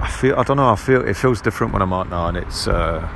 I 0.00 0.08
feel 0.10 0.38
I 0.38 0.42
don't 0.42 0.56
know. 0.56 0.70
I 0.70 0.76
feel 0.76 1.06
it 1.06 1.14
feels 1.14 1.40
different 1.40 1.72
when 1.72 1.82
I'm 1.82 1.92
out 1.92 2.10
now, 2.10 2.28
and 2.28 2.36
it's 2.36 2.68
uh, 2.68 3.08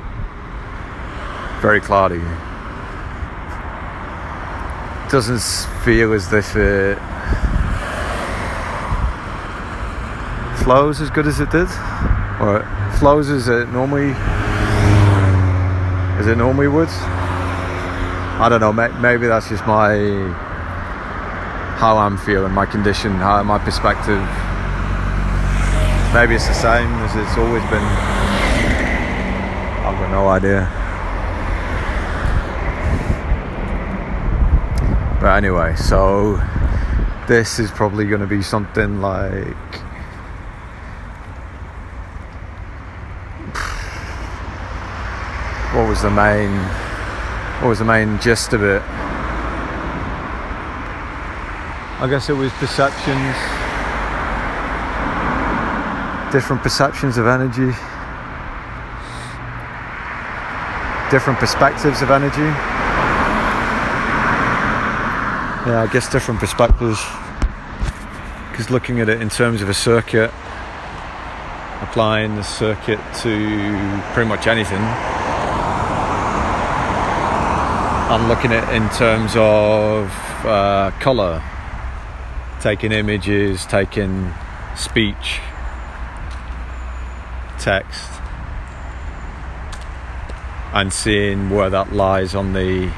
very 1.61 1.79
cloudy. 1.79 2.21
Doesn't 5.09 5.41
feel 5.83 6.13
as 6.13 6.31
if 6.33 6.55
it 6.55 6.97
flows 10.63 11.01
as 11.01 11.09
good 11.09 11.27
as 11.27 11.39
it 11.39 11.49
did, 11.51 11.67
or 12.39 12.57
it 12.61 12.97
flows 12.99 13.29
as 13.29 13.47
it 13.47 13.69
normally 13.69 14.13
as 16.19 16.27
it 16.27 16.37
normally 16.37 16.67
would. 16.67 16.89
I 18.39 18.47
don't 18.47 18.61
know. 18.61 18.71
Maybe 18.71 19.27
that's 19.27 19.49
just 19.49 19.67
my 19.67 19.97
how 21.75 21.97
I'm 21.97 22.17
feeling, 22.17 22.53
my 22.53 22.65
condition, 22.65 23.15
how 23.15 23.43
my 23.43 23.57
perspective. 23.57 24.23
Maybe 26.13 26.35
it's 26.35 26.47
the 26.47 26.53
same 26.53 26.87
as 27.03 27.13
it's 27.17 27.37
always 27.37 27.63
been. 27.63 27.83
I've 29.83 29.99
got 29.99 30.09
no 30.09 30.29
idea. 30.29 30.69
But 35.19 35.35
anyway, 35.35 35.75
so 35.75 36.41
this 37.27 37.59
is 37.59 37.69
probably 37.71 38.05
going 38.05 38.21
to 38.21 38.27
be 38.27 38.41
something 38.41 39.01
like. 39.01 39.57
What 45.75 45.89
was 45.89 46.01
the 46.01 46.09
main? 46.09 46.88
What 47.59 47.67
was 47.67 47.79
the 47.79 47.85
main 47.85 48.17
gist 48.19 48.53
of 48.53 48.63
it? 48.63 48.81
I 52.01 52.07
guess 52.09 52.29
it 52.29 52.33
was 52.33 52.53
perceptions, 52.53 53.35
different 56.31 56.61
perceptions 56.63 57.17
of 57.17 57.27
energy, 57.27 57.75
different 61.11 61.37
perspectives 61.39 62.01
of 62.01 62.11
energy. 62.11 62.49
Yeah, 65.67 65.81
I 65.81 65.87
guess 65.91 66.09
different 66.09 66.39
perspectives. 66.39 67.03
Because 68.51 68.71
looking 68.71 69.01
at 69.01 69.09
it 69.09 69.21
in 69.21 69.27
terms 69.27 69.61
of 69.61 69.67
a 69.67 69.73
circuit, 69.73 70.31
applying 71.81 72.37
the 72.37 72.43
circuit 72.43 73.01
to 73.23 74.01
pretty 74.13 74.29
much 74.29 74.47
anything, 74.47 75.18
and 78.09 78.27
looking 78.27 78.51
at 78.51 78.73
in 78.73 78.89
terms 78.89 79.33
of 79.35 80.11
uh, 80.43 80.89
color 80.99 81.43
taking 82.59 82.91
images, 82.91 83.65
taking 83.67 84.33
speech, 84.75 85.39
text, 87.59 88.09
and 90.73 90.91
seeing 90.91 91.51
where 91.51 91.69
that 91.69 91.93
lies 91.93 92.33
on 92.33 92.53
the 92.53 92.91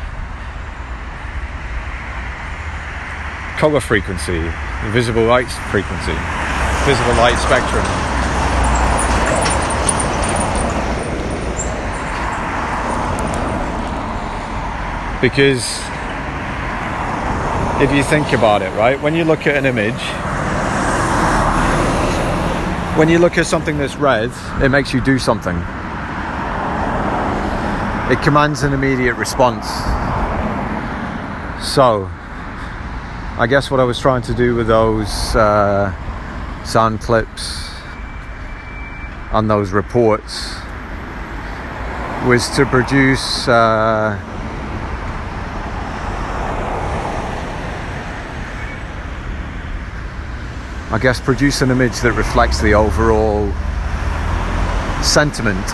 color 3.58 3.82
frequency, 3.82 4.40
the 4.40 4.92
visible 4.92 5.26
light 5.26 5.52
frequency, 5.72 6.16
visible 6.86 7.16
light 7.20 7.38
spectrum. 7.38 8.21
Because 15.22 15.64
if 17.80 17.92
you 17.92 18.02
think 18.02 18.34
about 18.34 18.64
it, 18.64 18.72
right? 18.76 19.00
When 19.00 19.14
you 19.14 19.24
look 19.24 19.46
at 19.46 19.56
an 19.56 19.68
image, 19.68 20.02
when 22.98 23.08
you 23.08 23.20
look 23.20 23.38
at 23.38 23.46
something 23.46 23.78
that's 23.78 23.96
red, 23.98 24.32
it 24.64 24.70
makes 24.70 24.94
you 24.94 25.02
do 25.02 25.20
something. 25.20 25.56
It 28.12 28.22
commands 28.24 28.64
an 28.64 28.74
immediate 28.74 29.14
response. 29.14 29.68
So, 31.64 32.10
I 33.38 33.48
guess 33.48 33.70
what 33.70 33.80
I 33.80 33.84
was 33.84 34.00
trying 34.00 34.24
to 34.24 34.34
do 34.34 34.56
with 34.56 34.68
those 34.68 35.36
uh, 35.36 35.94
sound 36.66 37.00
clips 37.00 37.70
and 39.32 39.50
those 39.50 39.72
reports 39.72 40.56
was 42.28 42.50
to 42.56 42.66
produce. 42.66 43.48
Uh, 43.48 44.31
I 50.94 51.00
guess, 51.02 51.22
produce 51.22 51.62
an 51.62 51.72
image 51.72 52.02
that 52.02 52.12
reflects 52.12 52.60
the 52.60 52.74
overall 52.74 53.50
sentiment. 55.02 55.66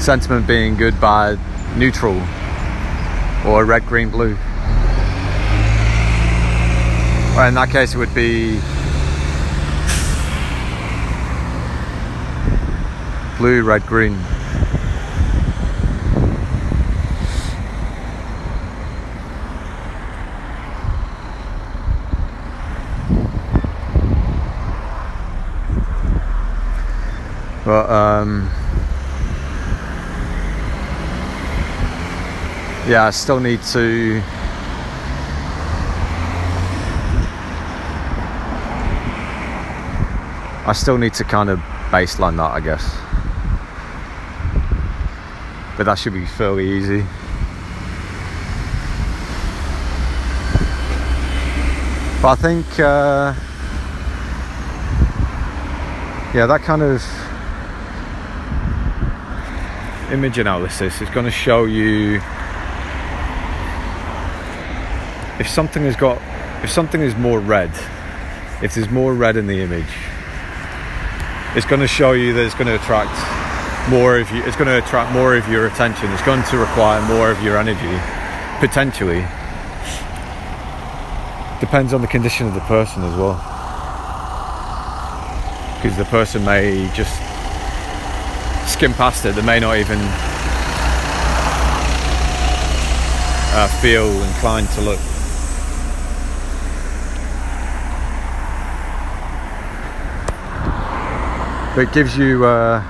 Sentiment 0.00 0.46
being 0.46 0.76
good, 0.76 1.00
bad, 1.00 1.40
neutral, 1.76 2.14
or 3.44 3.64
red, 3.64 3.84
green, 3.86 4.10
blue. 4.10 4.36
Well, 7.34 7.48
in 7.48 7.54
that 7.54 7.70
case, 7.70 7.94
it 7.94 7.98
would 7.98 8.14
be 8.14 8.60
blue, 13.38 13.64
red, 13.64 13.84
green. 13.86 14.16
But 27.64 27.88
um, 27.88 28.50
yeah, 32.86 33.06
I 33.06 33.10
still 33.10 33.40
need 33.40 33.62
to. 33.72 34.22
I 40.66 40.72
still 40.74 40.98
need 40.98 41.14
to 41.14 41.24
kind 41.24 41.50
of 41.50 41.58
baseline 41.90 42.36
that, 42.36 42.50
I 42.50 42.60
guess. 42.60 42.84
But 45.76 45.84
that 45.84 45.98
should 45.98 46.12
be 46.12 46.26
fairly 46.26 46.70
easy. 46.70 47.04
But 52.20 52.28
I 52.28 52.34
think, 52.36 52.66
uh, 52.80 53.34
yeah, 56.34 56.46
that 56.46 56.62
kind 56.62 56.82
of 56.82 57.02
image 60.10 60.38
analysis 60.38 61.02
is 61.02 61.10
going 61.10 61.26
to 61.26 61.30
show 61.30 61.64
you 61.64 62.20
if 65.38 65.48
something 65.48 65.82
has 65.84 65.96
got 65.96 66.20
if 66.62 66.70
something 66.70 67.00
is 67.00 67.14
more 67.16 67.40
red 67.40 67.70
if 68.62 68.74
there's 68.74 68.90
more 68.90 69.14
red 69.14 69.36
in 69.36 69.46
the 69.46 69.60
image 69.60 69.94
it's 71.56 71.66
going 71.66 71.80
to 71.80 71.88
show 71.88 72.12
you 72.12 72.32
that 72.32 72.44
it's 72.44 72.54
going 72.54 72.66
to 72.66 72.74
attract 72.74 73.14
more 73.90 74.18
of 74.18 74.30
you 74.30 74.42
it's 74.44 74.56
going 74.56 74.68
to 74.68 74.78
attract 74.78 75.12
more 75.12 75.36
of 75.36 75.48
your 75.48 75.66
attention. 75.66 76.10
It's 76.12 76.22
going 76.22 76.42
to 76.44 76.58
require 76.58 77.02
more 77.02 77.30
of 77.30 77.42
your 77.42 77.58
energy 77.58 78.00
potentially. 78.58 79.20
Depends 81.60 81.92
on 81.92 82.00
the 82.00 82.06
condition 82.06 82.46
of 82.46 82.54
the 82.54 82.60
person 82.60 83.02
as 83.04 83.14
well. 83.16 83.34
Because 85.76 85.96
the 85.96 86.04
person 86.06 86.44
may 86.44 86.90
just 86.94 87.14
skim 88.70 88.94
past 88.94 89.24
it, 89.26 89.34
they 89.34 89.42
may 89.42 89.60
not 89.60 89.76
even 89.76 89.98
uh, 93.52 93.68
feel 93.80 94.08
inclined 94.22 94.68
to 94.70 94.80
look. 94.80 95.13
But 101.74 101.88
it 101.88 101.92
gives 101.92 102.16
you 102.16 102.44
uh, 102.44 102.82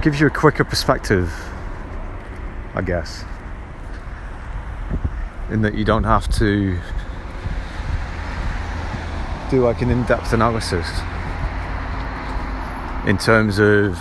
gives 0.00 0.18
you 0.18 0.26
a 0.26 0.30
quicker 0.30 0.64
perspective, 0.64 1.32
I 2.74 2.82
guess. 2.82 3.24
in 5.52 5.60
that 5.60 5.74
you 5.74 5.84
don't 5.84 6.04
have 6.04 6.26
to 6.38 6.78
do 9.50 9.62
like 9.62 9.82
an 9.82 9.90
in-depth 9.90 10.32
analysis 10.32 10.88
in 13.06 13.18
terms 13.18 13.58
of 13.58 13.98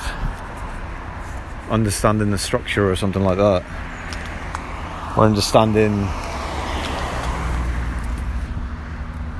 understanding 1.69 2.31
the 2.31 2.37
structure 2.37 2.89
or 2.89 2.95
something 2.95 3.23
like 3.23 3.37
that 3.37 3.63
or 5.17 5.25
understanding 5.25 6.07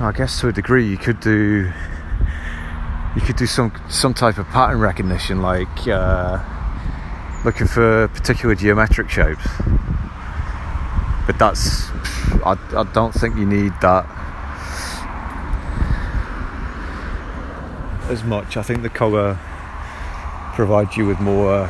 I 0.00 0.12
guess 0.14 0.38
to 0.40 0.48
a 0.48 0.52
degree 0.52 0.86
you 0.86 0.98
could 0.98 1.20
do 1.20 1.72
you 3.14 3.20
could 3.20 3.36
do 3.36 3.46
some 3.46 3.72
some 3.88 4.14
type 4.14 4.38
of 4.38 4.46
pattern 4.48 4.80
recognition 4.80 5.42
like 5.42 5.86
uh, 5.86 6.38
looking 7.44 7.66
for 7.66 8.08
particular 8.08 8.54
geometric 8.54 9.10
shapes. 9.10 9.46
But 11.26 11.38
that's 11.38 11.90
I, 12.44 12.58
I 12.74 12.84
don't 12.92 13.12
think 13.12 13.36
you 13.36 13.46
need 13.46 13.72
that. 13.82 14.06
As 18.08 18.24
much. 18.24 18.56
I 18.56 18.62
think 18.62 18.82
the 18.82 18.90
colour 18.90 19.38
provides 20.54 20.96
you 20.96 21.06
with 21.06 21.20
more 21.20 21.66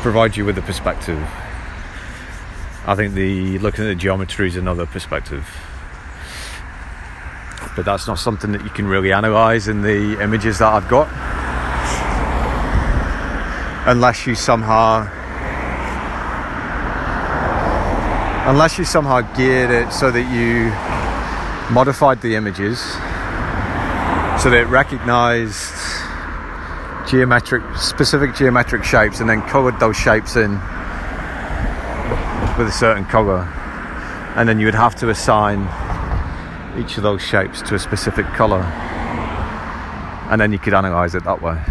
provides 0.00 0.36
you 0.36 0.44
with 0.44 0.58
a 0.58 0.62
perspective. 0.62 1.18
I 2.84 2.94
think 2.96 3.14
the 3.14 3.58
looking 3.58 3.84
at 3.84 3.88
the 3.88 3.94
geometry 3.94 4.48
is 4.48 4.56
another 4.56 4.86
perspective 4.86 5.46
but 7.74 7.84
that's 7.84 8.06
not 8.06 8.18
something 8.18 8.52
that 8.52 8.62
you 8.62 8.70
can 8.70 8.86
really 8.86 9.12
analyze 9.12 9.68
in 9.68 9.82
the 9.82 10.20
images 10.22 10.58
that 10.58 10.72
I've 10.72 10.88
got. 10.88 11.08
Unless 13.86 14.26
you 14.26 14.34
somehow 14.34 15.08
unless 18.48 18.76
you 18.76 18.84
somehow 18.84 19.20
geared 19.36 19.70
it 19.70 19.92
so 19.92 20.10
that 20.10 20.24
you 20.32 20.68
modified 21.72 22.20
the 22.22 22.34
images 22.34 22.80
so 24.42 24.50
that 24.50 24.62
it 24.62 24.66
recognized 24.66 25.72
geometric 27.08 27.62
specific 27.76 28.34
geometric 28.34 28.82
shapes 28.82 29.20
and 29.20 29.30
then 29.30 29.40
colored 29.42 29.78
those 29.78 29.96
shapes 29.96 30.34
in 30.34 30.52
with 32.58 32.66
a 32.66 32.72
certain 32.72 33.04
color 33.04 33.42
and 34.34 34.48
then 34.48 34.58
you 34.58 34.66
would 34.66 34.74
have 34.74 34.96
to 34.96 35.08
assign 35.08 35.68
each 36.78 36.96
of 36.96 37.02
those 37.02 37.20
shapes 37.20 37.60
to 37.62 37.74
a 37.74 37.78
specific 37.78 38.26
color 38.26 38.62
and 40.30 40.40
then 40.40 40.52
you 40.52 40.58
could 40.58 40.72
analyze 40.72 41.14
it 41.14 41.24
that 41.24 41.42
way. 41.42 41.62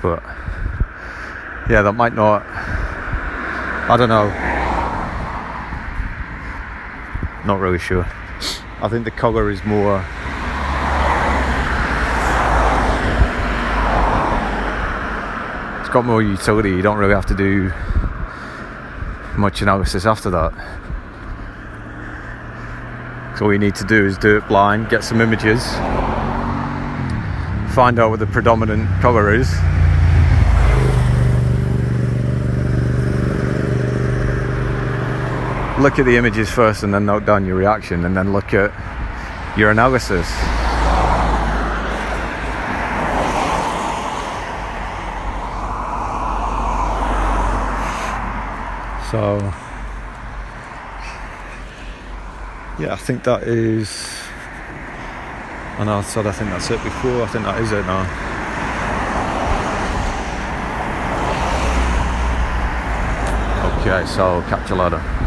But 0.00 0.22
yeah 1.68 1.82
that 1.82 1.94
might 1.94 2.14
not 2.14 2.42
I 3.90 3.96
don't 3.96 4.08
know. 4.08 4.28
Not 7.46 7.58
really 7.58 7.78
sure. 7.78 8.06
I 8.80 8.88
think 8.88 9.04
the 9.04 9.10
color 9.10 9.50
is 9.50 9.64
more 9.64 10.04
it's 15.80 15.88
got 15.88 16.04
more 16.04 16.22
utility. 16.22 16.70
You 16.70 16.82
don't 16.82 16.98
really 16.98 17.14
have 17.14 17.26
to 17.26 17.34
do 17.34 17.72
much 19.36 19.62
analysis 19.62 20.04
after 20.04 20.30
that 20.30 20.52
so 23.38 23.44
all 23.44 23.52
you 23.52 23.58
need 23.60 23.76
to 23.76 23.84
do 23.84 24.04
is 24.04 24.18
do 24.18 24.36
it 24.36 24.48
blind, 24.48 24.88
get 24.88 25.04
some 25.04 25.20
images, 25.20 25.64
find 27.72 28.00
out 28.00 28.10
what 28.10 28.18
the 28.18 28.26
predominant 28.26 28.90
colour 29.00 29.32
is. 29.32 29.48
Look 35.80 36.00
at 36.00 36.04
the 36.04 36.16
images 36.16 36.50
first 36.50 36.82
and 36.82 36.92
then 36.92 37.06
note 37.06 37.26
down 37.26 37.46
your 37.46 37.54
reaction 37.54 38.04
and 38.06 38.16
then 38.16 38.32
look 38.32 38.52
at 38.54 38.72
your 39.56 39.70
analysis. 39.70 40.26
So 49.12 49.67
yeah, 52.78 52.92
I 52.92 52.96
think 52.96 53.24
that 53.24 53.42
is. 53.42 54.16
I 55.78 55.84
know 55.84 55.98
I 55.98 56.02
said 56.02 56.26
I 56.26 56.32
think 56.32 56.50
that's 56.50 56.70
it 56.70 56.82
before. 56.82 57.22
I 57.22 57.26
think 57.26 57.44
that 57.44 57.60
is 57.60 57.72
it 57.72 57.84
now. 57.86 58.02
Okay, 63.80 64.06
so 64.06 64.42
catch 64.48 64.70
you 64.70 64.76
later. 64.76 65.17